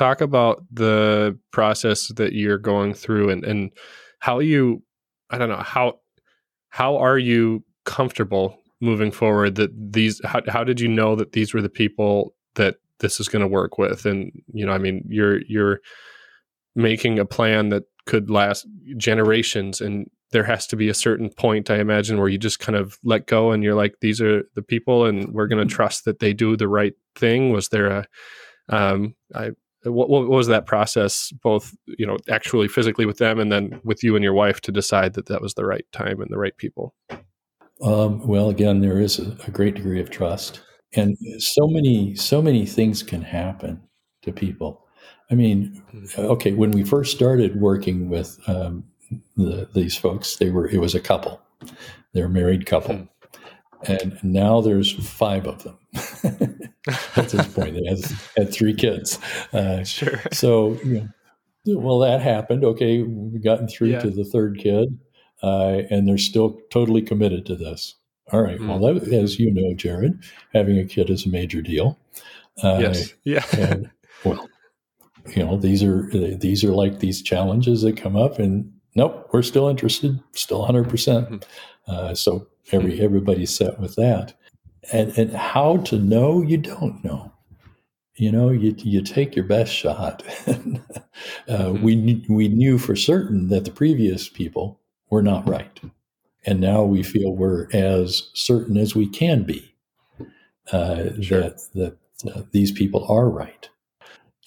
[0.00, 3.70] talk about the process that you're going through and, and
[4.18, 4.82] how you
[5.28, 5.92] i don't know how
[6.70, 11.52] how are you comfortable moving forward that these how, how did you know that these
[11.52, 15.04] were the people that this is going to work with and you know i mean
[15.06, 15.80] you're you're
[16.74, 21.70] making a plan that could last generations and there has to be a certain point
[21.70, 24.62] i imagine where you just kind of let go and you're like these are the
[24.62, 25.76] people and we're going to mm-hmm.
[25.76, 28.06] trust that they do the right thing was there a
[28.70, 29.50] um, I,
[29.84, 34.02] what, what, was that process both you know actually physically with them and then with
[34.02, 36.56] you and your wife to decide that that was the right time and the right
[36.56, 36.94] people?
[37.82, 40.60] Um, well again there is a, a, great degree of trust.
[40.94, 43.82] And so many so many things can happen
[44.22, 44.84] to people.
[45.30, 46.04] I mean hmm.
[46.18, 48.84] okay when we first started working with um,
[49.36, 51.40] the, these folks they were it was a couple.
[52.12, 52.96] They're a married couple.
[52.96, 53.04] Hmm
[53.86, 55.78] and now there's five of them
[57.16, 57.74] at this point.
[57.74, 57.98] They had,
[58.36, 59.18] had three kids.
[59.52, 60.20] Uh, sure.
[60.32, 61.08] So, you
[61.66, 62.64] know, well, that happened.
[62.64, 64.00] Okay, we've gotten through yeah.
[64.00, 64.98] to the third kid,
[65.42, 67.96] uh, and they're still totally committed to this.
[68.32, 68.58] All right.
[68.58, 68.68] Mm.
[68.68, 70.22] Well, that, as you know, Jared,
[70.52, 71.98] having a kid is a major deal.
[72.62, 73.14] Uh, yes.
[73.24, 73.44] Yeah.
[73.56, 73.90] and,
[74.24, 74.48] well,
[75.34, 79.42] you know, these are these are like these challenges that come up, and nope, we're
[79.42, 80.88] still interested, still 100.
[80.88, 81.90] percent mm-hmm.
[81.90, 84.34] uh, So every everybody's set with that
[84.92, 87.32] and and how to know you don't know
[88.16, 90.52] you know you you take your best shot uh,
[91.48, 91.82] mm-hmm.
[91.82, 95.80] we we knew for certain that the previous people were not right
[96.44, 99.74] And now we feel we're as certain as we can be
[100.72, 101.40] uh, sure.
[101.40, 101.96] that, that
[102.34, 103.68] uh, these people are right.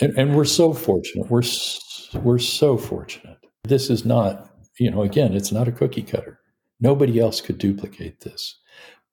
[0.02, 1.30] And, and we're so fortunate.
[1.30, 1.44] We're,
[2.22, 3.38] we're so fortunate.
[3.64, 4.50] This is not,
[4.80, 6.40] you know, again, it's not a cookie cutter.
[6.84, 8.60] Nobody else could duplicate this.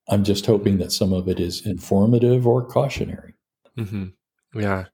[0.09, 3.35] I'm just hoping that some of it is informative or cautionary.
[3.79, 4.61] Mm-hmm.
[4.61, 4.87] Yeah.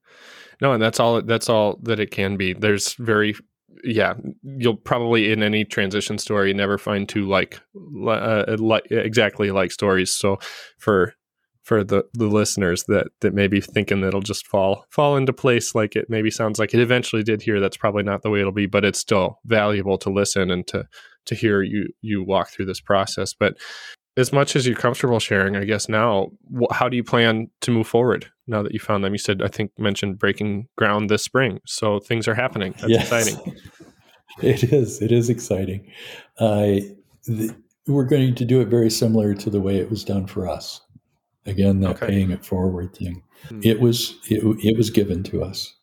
[0.61, 1.23] No, and that's all.
[1.23, 2.53] That's all that it can be.
[2.53, 3.35] There's very,
[3.83, 4.15] yeah.
[4.43, 7.61] You'll probably in any transition story never find two like,
[8.07, 10.13] uh, like exactly like stories.
[10.13, 10.39] So,
[10.79, 11.15] for
[11.63, 15.33] for the the listeners that that may be thinking that it'll just fall fall into
[15.33, 18.41] place like it maybe sounds like it eventually did here, that's probably not the way
[18.41, 18.67] it'll be.
[18.67, 20.87] But it's still valuable to listen and to
[21.27, 23.35] to hear you you walk through this process.
[23.35, 23.57] But
[24.17, 27.71] as much as you're comfortable sharing, I guess now, wh- how do you plan to
[27.71, 29.13] move forward now that you found them?
[29.13, 31.61] You said, I think, mentioned breaking ground this spring.
[31.67, 32.75] So things are happening.
[32.79, 33.13] That's yes.
[33.13, 33.57] exciting.
[34.43, 35.03] it is.
[35.03, 35.91] It is exciting.
[36.39, 36.81] Uh,
[37.25, 37.55] the,
[37.87, 40.81] we're going to do it very similar to the way it was done for us.
[41.45, 42.07] Again, that okay.
[42.07, 43.23] paying it forward thing.
[43.49, 43.61] Hmm.
[43.63, 45.75] It was it, it was given to us.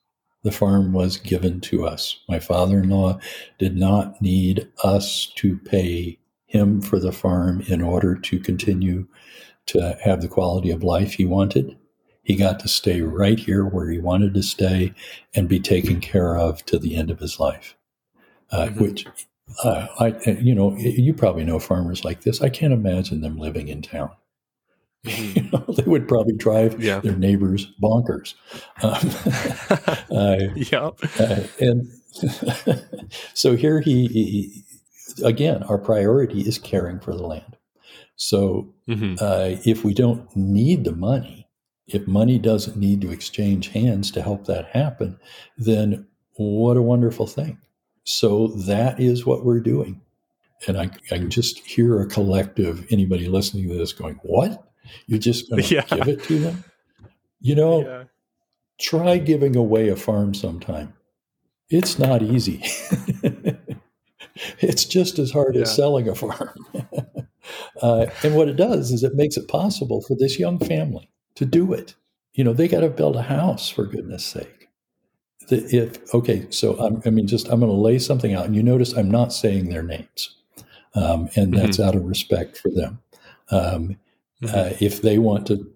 [0.44, 2.20] The farm was given to us.
[2.28, 3.20] My father-in-law
[3.60, 9.08] did not need us to pay him for the farm in order to continue
[9.68, 11.78] to have the quality of life he wanted.
[12.22, 14.94] He got to stay right here where he wanted to stay
[15.34, 17.76] and be taken care of to the end of his life.
[18.52, 18.82] Uh, mm-hmm.
[18.82, 19.08] Which,
[19.64, 22.42] uh, I, you know, you probably know farmers like this.
[22.42, 24.12] I can't imagine them living in town.
[25.06, 25.38] Mm-hmm.
[25.38, 27.00] You know, they would probably drive yeah.
[27.00, 28.36] their neighbors bonkers.
[28.82, 29.10] Um,
[30.18, 31.00] uh, yep.
[31.20, 32.86] Uh, and
[33.34, 34.64] so here he, he,
[35.24, 37.58] again, our priority is caring for the land.
[38.16, 39.16] So mm-hmm.
[39.20, 41.48] uh, if we don't need the money,
[41.88, 45.20] if money doesn't need to exchange hands to help that happen,
[45.58, 47.58] then what a wonderful thing.
[48.06, 50.02] So that is what we're doing.
[50.68, 54.64] And I, I can just hear a collective, anybody listening to this going, What?
[55.08, 55.86] You're just going to yeah.
[55.86, 56.64] give it to them?
[57.40, 58.04] You know, yeah.
[58.80, 60.94] try giving away a farm sometime.
[61.70, 62.64] It's not easy.
[64.60, 65.64] it's just as hard yeah.
[65.64, 66.66] as selling a farm.
[67.82, 71.46] uh, and what it does is it makes it possible for this young family to
[71.46, 71.96] do it.
[72.34, 74.70] You know, they got to build a house for goodness sake.
[75.50, 78.56] The, if okay, so I'm, i mean, just I'm going to lay something out, and
[78.56, 80.36] you notice I'm not saying their names,
[80.96, 81.88] um, and that's mm-hmm.
[81.88, 83.02] out of respect for them.
[83.52, 83.98] Um,
[84.44, 84.56] mm-hmm.
[84.56, 85.70] uh, if they want to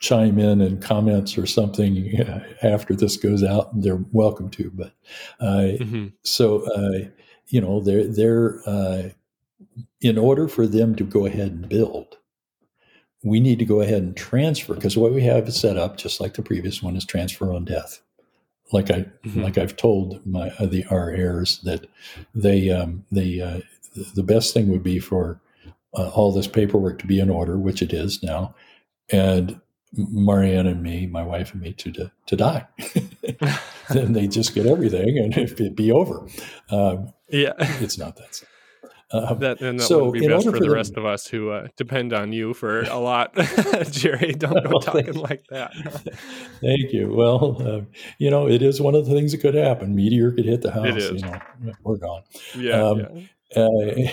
[0.00, 2.18] chime in and comments or something
[2.62, 4.70] after this goes out, they're welcome to.
[4.74, 4.92] But
[5.40, 6.06] uh, mm-hmm.
[6.22, 7.08] so uh,
[7.50, 9.10] you know, they're they're uh,
[10.00, 12.16] in order for them to go ahead and build,
[13.22, 16.20] we need to go ahead and transfer because what we have is set up, just
[16.20, 18.00] like the previous one, is transfer on death.
[18.72, 19.42] Like I mm-hmm.
[19.42, 21.86] like I've told my uh, the our heirs that
[22.34, 23.60] they um, they uh,
[24.14, 25.40] the best thing would be for
[25.94, 28.54] uh, all this paperwork to be in order, which it is now,
[29.10, 29.60] and
[29.92, 32.66] Marianne and me, my wife and me, to to, to die.
[33.90, 36.26] then they just get everything and it'd be over.
[36.70, 38.48] Um, yeah, it's not that simple.
[39.12, 41.26] Um, that and that so would be best for, for the them, rest of us
[41.26, 43.34] who uh, depend on you for a lot,
[43.90, 44.34] Jerry.
[44.34, 45.74] Don't go talking like that.
[46.60, 47.12] thank you.
[47.12, 47.80] Well, uh,
[48.18, 49.96] you know, it is one of the things that could happen.
[49.96, 50.86] Meteor could hit the house.
[50.86, 51.22] It is.
[51.22, 52.22] You know, we're gone.
[52.56, 52.80] Yeah.
[52.80, 53.26] Um,
[53.56, 53.62] yeah.
[53.62, 54.10] Uh,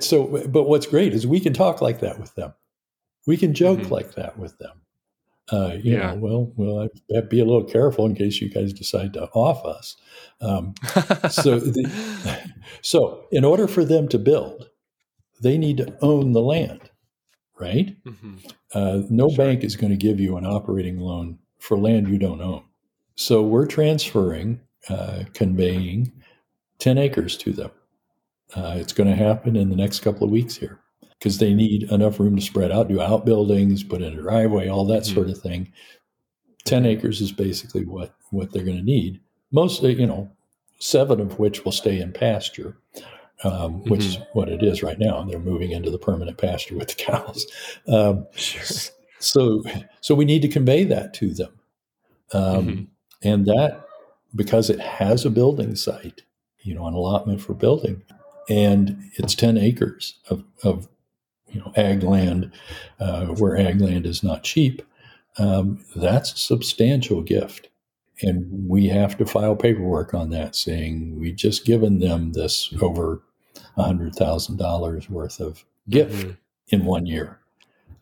[0.00, 2.54] so, but what's great is we can talk like that with them.
[3.26, 3.92] We can joke mm-hmm.
[3.92, 4.82] like that with them
[5.52, 6.12] uh, you yeah.
[6.12, 9.64] know, well, well, I be a little careful in case you guys decide to off
[9.64, 9.96] us.
[10.40, 10.74] Um,
[11.30, 12.40] so, the,
[12.82, 14.70] so in order for them to build,
[15.42, 16.90] they need to own the land,
[17.60, 17.94] right?
[18.04, 18.36] Mm-hmm.
[18.72, 19.36] Uh, no sure.
[19.36, 22.64] bank is going to give you an operating loan for land you don't own.
[23.16, 26.12] So we're transferring, uh, conveying
[26.78, 27.70] 10 acres to them.
[28.56, 30.80] Uh, it's going to happen in the next couple of weeks here
[31.18, 34.84] because they need enough room to spread out, do outbuildings, put in a driveway, all
[34.84, 35.14] that mm-hmm.
[35.14, 35.72] sort of thing.
[36.64, 39.20] 10 acres is basically what, what they're going to need.
[39.50, 40.30] Mostly, you know,
[40.78, 42.76] seven of which will stay in pasture,
[43.42, 44.22] um, which mm-hmm.
[44.22, 45.22] is what it is right now.
[45.24, 47.46] They're moving into the permanent pasture with the cows.
[47.88, 48.90] Um, sure.
[49.18, 49.62] So,
[50.00, 51.52] so we need to convey that to them.
[52.32, 52.84] Um, mm-hmm.
[53.22, 53.86] And that,
[54.34, 56.22] because it has a building site,
[56.60, 58.02] you know, an allotment for building,
[58.48, 60.88] and it's 10 acres of, of
[61.48, 62.50] you know ag land
[63.00, 64.82] uh, where ag land is not cheap,
[65.38, 67.68] um, that's a substantial gift.
[68.22, 73.22] And we have to file paperwork on that saying we've just given them this over
[73.76, 76.30] $100,000 worth of gift mm-hmm.
[76.68, 77.40] in one year,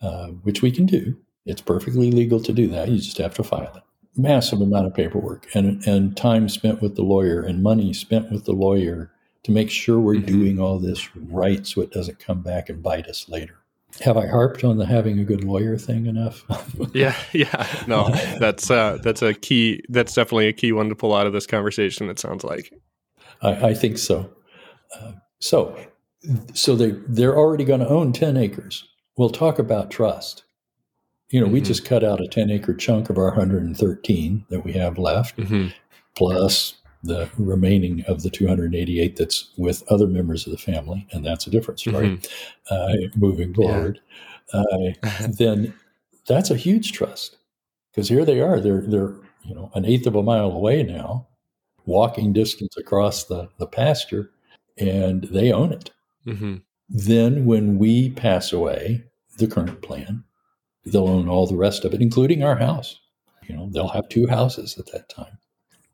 [0.02, 1.16] uh, which we can do.
[1.46, 2.88] It's perfectly legal to do that.
[2.88, 3.82] You just have to file it.
[4.16, 8.44] Massive amount of paperwork and, and time spent with the lawyer and money spent with
[8.44, 9.10] the lawyer
[9.44, 10.26] to make sure we're mm-hmm.
[10.26, 13.58] doing all this right so it doesn't come back and bite us later.
[14.00, 16.44] Have I harped on the having a good lawyer thing enough?
[16.94, 17.66] yeah, yeah.
[17.86, 19.82] No, that's uh, that's a key.
[19.90, 22.08] That's definitely a key one to pull out of this conversation.
[22.08, 22.72] It sounds like.
[23.42, 24.30] I, I think so.
[24.98, 25.78] Uh, so,
[26.54, 28.88] so they they're already going to own ten acres.
[29.18, 30.44] We'll talk about trust.
[31.28, 31.54] You know, mm-hmm.
[31.54, 35.36] we just cut out a ten acre chunk of our 113 that we have left,
[35.36, 35.68] mm-hmm.
[36.16, 41.46] plus the remaining of the 288 that's with other members of the family, and that's
[41.46, 42.10] a different story.
[42.10, 42.74] Mm-hmm.
[42.74, 44.00] Uh, moving forward,
[44.54, 44.60] yeah.
[44.60, 45.74] uh, then
[46.26, 47.36] that's a huge trust
[47.90, 48.60] because here they are.
[48.60, 51.26] They're they're you know an eighth of a mile away now,
[51.86, 54.30] walking distance across the the pasture,
[54.78, 55.90] and they own it.
[56.26, 56.56] Mm-hmm.
[56.88, 59.02] Then when we pass away,
[59.38, 60.22] the current plan,
[60.84, 63.00] they'll own all the rest of it, including our house.
[63.48, 65.38] You know, they'll have two houses at that time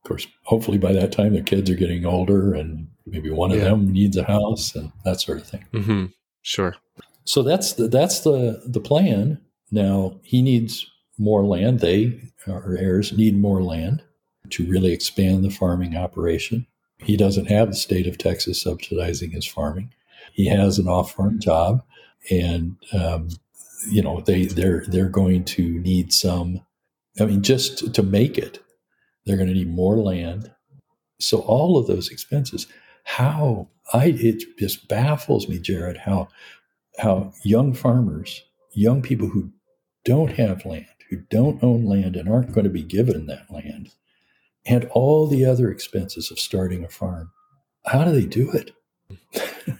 [0.05, 3.65] course, hopefully by that time the kids are getting older and maybe one of yeah.
[3.65, 5.65] them needs a house and that sort of thing.
[5.73, 6.07] Mm-hmm.
[6.43, 6.77] Sure.
[7.25, 9.41] So that's the, that's the, the plan.
[9.71, 11.81] Now he needs more land.
[11.81, 14.03] They, our heirs, need more land
[14.51, 16.67] to really expand the farming operation.
[16.99, 19.93] He doesn't have the state of Texas subsidizing his farming.
[20.33, 21.83] He has an off-farm job,
[22.31, 23.29] and um,
[23.89, 26.65] you know they they're they're going to need some.
[27.21, 28.61] I mean, just to make it,
[29.29, 30.51] they're going to need more land.
[31.21, 32.67] So all of those expenses,
[33.05, 36.29] how I it just baffles me, Jared, how
[36.99, 39.53] how young farmers, young people who
[40.05, 43.91] don't have land, who don't own land and aren't going to be given that land,
[44.65, 47.31] and all the other expenses of starting a farm,
[47.87, 48.73] how do they do it?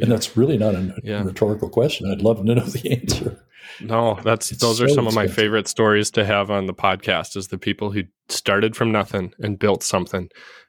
[0.00, 1.22] and that's really not a yeah.
[1.22, 2.10] rhetorical question.
[2.10, 3.44] I'd love to know the answer.
[3.80, 5.08] No, that's it's those so are some expensive.
[5.08, 8.92] of my favorite stories to have on the podcast is the people who started from
[8.92, 10.28] nothing and built something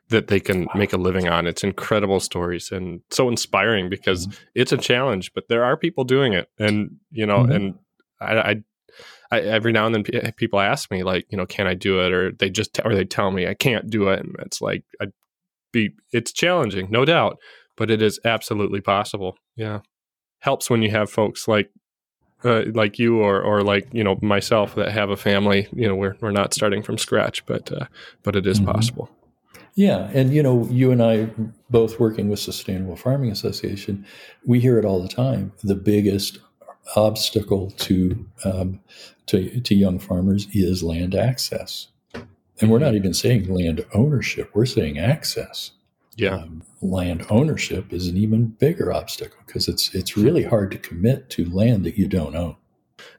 [0.10, 0.72] that they can wow.
[0.76, 1.48] make a living on.
[1.48, 4.44] It's incredible stories and so inspiring because mm-hmm.
[4.56, 6.50] it's a challenge, but there are people doing it.
[6.58, 7.52] And, you know, mm-hmm.
[7.52, 7.80] and
[8.22, 8.56] I, I,
[9.32, 12.00] I, every now and then p- people ask me like, you know, can I do
[12.00, 12.14] it?
[12.14, 14.20] Or they just, t- or they tell me I can't do it.
[14.20, 15.12] And it's like, I'd
[15.74, 17.38] be, it's challenging, no doubt,
[17.76, 19.36] but it is absolutely possible.
[19.58, 19.80] Yeah.
[20.40, 21.70] Helps when you have folks like
[22.44, 25.96] uh, like you or or like you know myself that have a family you know
[25.96, 27.86] we're we're not starting from scratch but uh,
[28.24, 28.72] but it is mm-hmm.
[28.72, 29.10] possible
[29.76, 31.28] yeah and you know you and i
[31.70, 34.06] both working with sustainable farming association
[34.46, 36.40] we hear it all the time the biggest
[36.96, 38.80] obstacle to um,
[39.26, 41.88] to, to young farmers is land access
[42.62, 42.98] and we're not mm-hmm.
[42.98, 45.72] even saying land ownership we're saying access
[46.18, 46.36] yeah.
[46.36, 51.30] Um, land ownership is an even bigger obstacle because it's it's really hard to commit
[51.32, 52.56] to land that you don't own.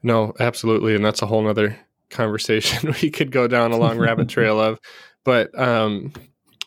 [0.03, 1.79] No, absolutely, and that's a whole other
[2.11, 4.79] conversation we could go down a long rabbit trail of.
[5.25, 6.13] But um,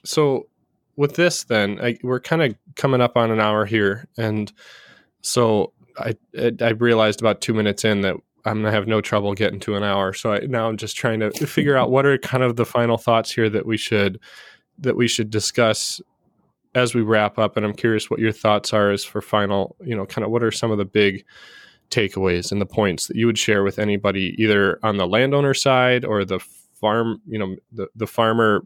[0.04, 0.48] so
[0.96, 4.52] with this, then I, we're kind of coming up on an hour here, and
[5.22, 6.16] so I
[6.62, 8.16] I realized about two minutes in that
[8.46, 10.14] I'm gonna have no trouble getting to an hour.
[10.14, 12.98] So I, now I'm just trying to figure out what are kind of the final
[12.98, 14.20] thoughts here that we should
[14.80, 16.02] that we should discuss
[16.76, 19.96] as we wrap up, and I'm curious what your thoughts are as for final, you
[19.96, 21.26] know, kind of what are some of the big
[21.90, 26.06] takeaways and the points that you would share with anybody, either on the landowner side
[26.06, 26.40] or the
[26.80, 28.66] farm, you know, the, the farmer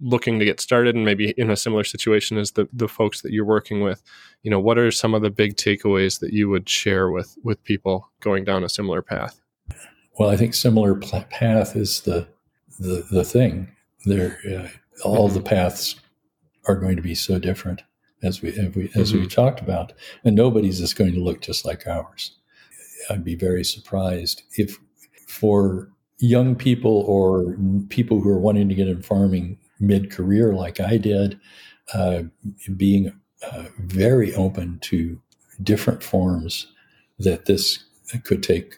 [0.00, 3.32] looking to get started and maybe in a similar situation as the, the folks that
[3.32, 4.02] you're working with?
[4.42, 7.62] You know what are some of the big takeaways that you would share with with
[7.64, 9.40] people going down a similar path?
[10.18, 12.28] Well i think similar path is the
[12.78, 13.68] the, the thing.
[14.06, 14.68] There uh,
[15.06, 15.96] all the paths
[16.68, 17.82] are going to be so different
[18.22, 19.22] as we as we, as mm-hmm.
[19.22, 19.92] we talked about,
[20.24, 22.36] and nobody's is going to look just like ours.
[23.10, 24.78] I'd be very surprised if
[25.26, 25.88] for
[26.18, 27.56] young people or
[27.88, 31.38] people who are wanting to get in farming mid career like I did,
[31.94, 32.24] uh,
[32.76, 33.12] being
[33.50, 35.20] uh, very open to
[35.62, 36.66] different forms
[37.18, 37.84] that this
[38.24, 38.74] could take.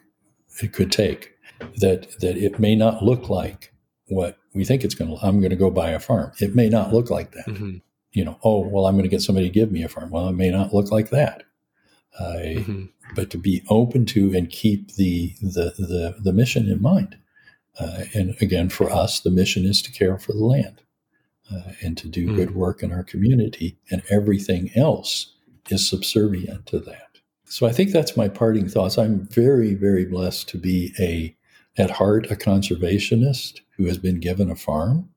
[0.62, 1.32] It could take
[1.78, 3.72] that that it may not look like
[4.08, 5.24] what we think it's going to.
[5.24, 6.32] I'm going to go buy a farm.
[6.40, 7.46] It may not look like that.
[7.46, 7.76] Mm-hmm.
[8.12, 10.10] You know, oh well, I'm going to get somebody to give me a farm.
[10.10, 11.44] Well, it may not look like that.
[12.18, 12.84] Uh, mm-hmm.
[13.14, 17.16] But to be open to and keep the the the, the mission in mind.
[17.78, 20.82] Uh, and again, for us, the mission is to care for the land
[21.52, 22.36] uh, and to do mm-hmm.
[22.36, 25.32] good work in our community, and everything else
[25.70, 27.18] is subservient to that.
[27.44, 28.98] So I think that's my parting thoughts.
[28.98, 31.36] I'm very, very blessed to be a
[31.80, 35.08] at heart a conservationist who has been given a farm.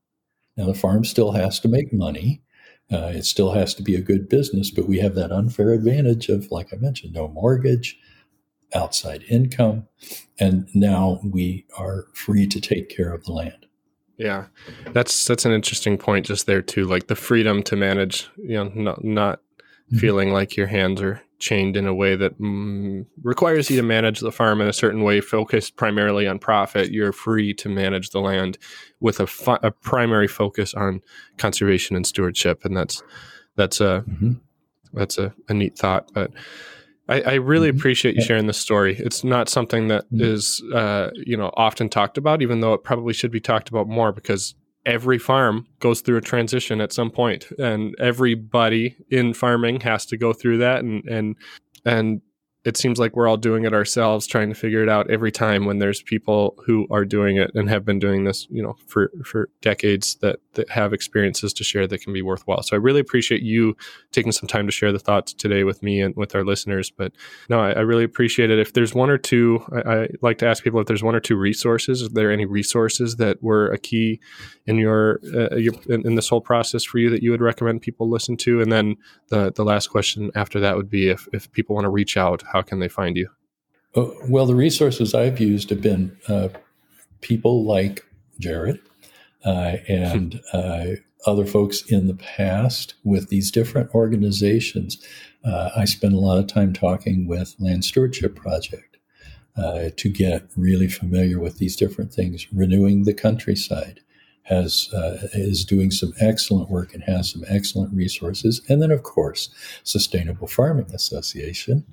[0.56, 2.42] Now, the farm still has to make money.
[2.90, 6.30] Uh, it still has to be a good business, but we have that unfair advantage
[6.30, 7.98] of, like I mentioned, no mortgage,
[8.74, 9.88] outside income,
[10.40, 13.66] and now we are free to take care of the land.
[14.18, 14.46] Yeah,
[14.92, 16.86] that's that's an interesting point just there too.
[16.86, 19.98] Like the freedom to manage, you know, not not mm-hmm.
[19.98, 24.22] feeling like your hands are chained in a way that mm, requires you to manage
[24.22, 26.92] the farm in a certain way, focused primarily on profit.
[26.92, 28.58] You're free to manage the land
[29.00, 31.02] with a, fu- a primary focus on
[31.38, 33.04] conservation and stewardship, and that's
[33.56, 34.34] that's a mm-hmm.
[34.94, 36.32] that's a, a neat thought, but.
[37.10, 37.80] I, I really mm-hmm.
[37.80, 38.96] appreciate you sharing this story.
[38.98, 40.24] It's not something that mm-hmm.
[40.24, 43.90] is, uh, you know, often talked about, even though it probably should be talked about
[43.90, 44.56] more because
[44.86, 50.18] every farm goes through a transition at some point, and everybody in farming has to
[50.18, 51.36] go through that, and and
[51.86, 52.22] and
[52.66, 55.66] it seems like we're all doing it ourselves, trying to figure it out every time
[55.66, 59.12] when there's people who are doing it and have been doing this, you know, for,
[59.26, 62.64] for decades that, that have experiences to share that can be worthwhile.
[62.64, 63.76] So I really appreciate you
[64.14, 66.90] taking some time to share the thoughts today with me and with our listeners.
[66.90, 67.12] But
[67.50, 68.60] no, I, I really appreciate it.
[68.60, 71.20] If there's one or two, I, I, like to ask people if there's one or
[71.20, 74.22] two resources, are there any resources that were a key
[74.66, 77.82] in your, uh, your in, in this whole process for you that you would recommend
[77.82, 78.62] people listen to?
[78.62, 78.96] And then
[79.28, 82.42] the, the last question after that would be if, if people want to reach out,
[82.54, 83.30] how can they find you?
[83.96, 86.50] Oh, well, the resources I've used have been uh,
[87.22, 88.06] people like
[88.40, 88.80] Jared
[89.44, 90.86] uh, and uh,
[91.26, 95.04] other folks in the past with these different organizations.
[95.44, 98.98] Uh, I spend a lot of time talking with Land Stewardship Project
[99.58, 104.00] uh, to get really familiar with these different things, renewing the countryside,
[104.44, 108.62] has uh, is doing some excellent work and has some excellent resources.
[108.70, 109.50] And then, of course,
[109.84, 111.86] Sustainable Farming Association,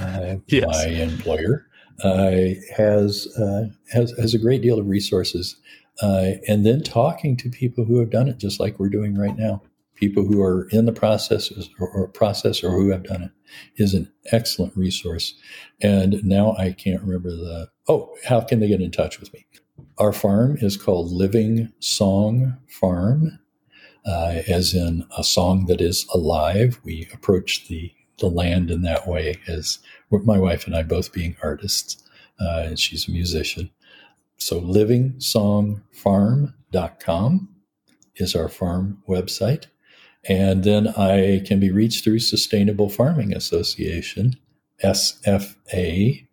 [0.00, 0.64] uh, yes.
[0.66, 1.66] my employer,
[2.02, 5.56] uh, has, uh, has has a great deal of resources.
[6.02, 9.36] Uh, and then talking to people who have done it, just like we're doing right
[9.38, 9.62] now,
[9.94, 13.30] people who are in the process or, or process or who have done it,
[13.76, 15.34] is an excellent resource.
[15.80, 19.46] And now I can't remember the oh, how can they get in touch with me?
[19.98, 23.38] Our farm is called Living Song Farm,
[24.04, 26.80] uh, as in a song that is alive.
[26.82, 29.78] We approach the, the land in that way, as
[30.10, 32.02] my wife and I both being artists,
[32.40, 33.70] uh, and she's a musician.
[34.36, 37.48] So, livingsongfarm.com
[38.16, 39.66] is our farm website.
[40.26, 44.34] And then I can be reached through Sustainable Farming Association,
[44.82, 46.26] sfa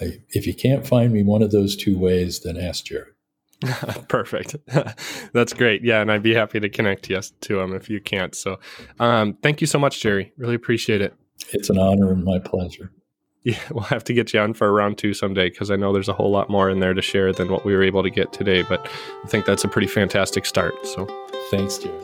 [0.00, 3.14] mn.org if you can't find me one of those two ways, then ask Jared.
[4.08, 4.56] Perfect.
[5.32, 5.82] That's great.
[5.82, 8.34] Yeah, and I'd be happy to connect yes to him if you can't.
[8.34, 8.58] So,
[8.98, 10.32] um, thank you so much, Jerry.
[10.36, 11.14] Really appreciate it.
[11.52, 12.90] It's an honor and my pleasure.
[13.46, 15.92] Yeah, we'll have to get you on for a round two someday because I know
[15.92, 18.08] there's a whole lot more in there to share than what we were able to
[18.08, 18.62] get today.
[18.62, 18.90] But
[19.22, 20.72] I think that's a pretty fantastic start.
[20.86, 21.06] So,
[21.50, 21.94] thanks, Jerry.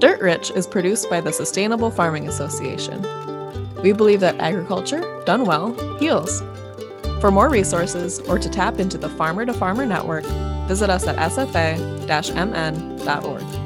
[0.00, 3.04] Dirt Rich is produced by the Sustainable Farming Association.
[3.84, 6.42] We believe that agriculture, done well, heals.
[7.20, 10.24] For more resources or to tap into the Farmer to Farmer Network,
[10.66, 11.76] visit us at sfa
[12.34, 13.63] mn.org.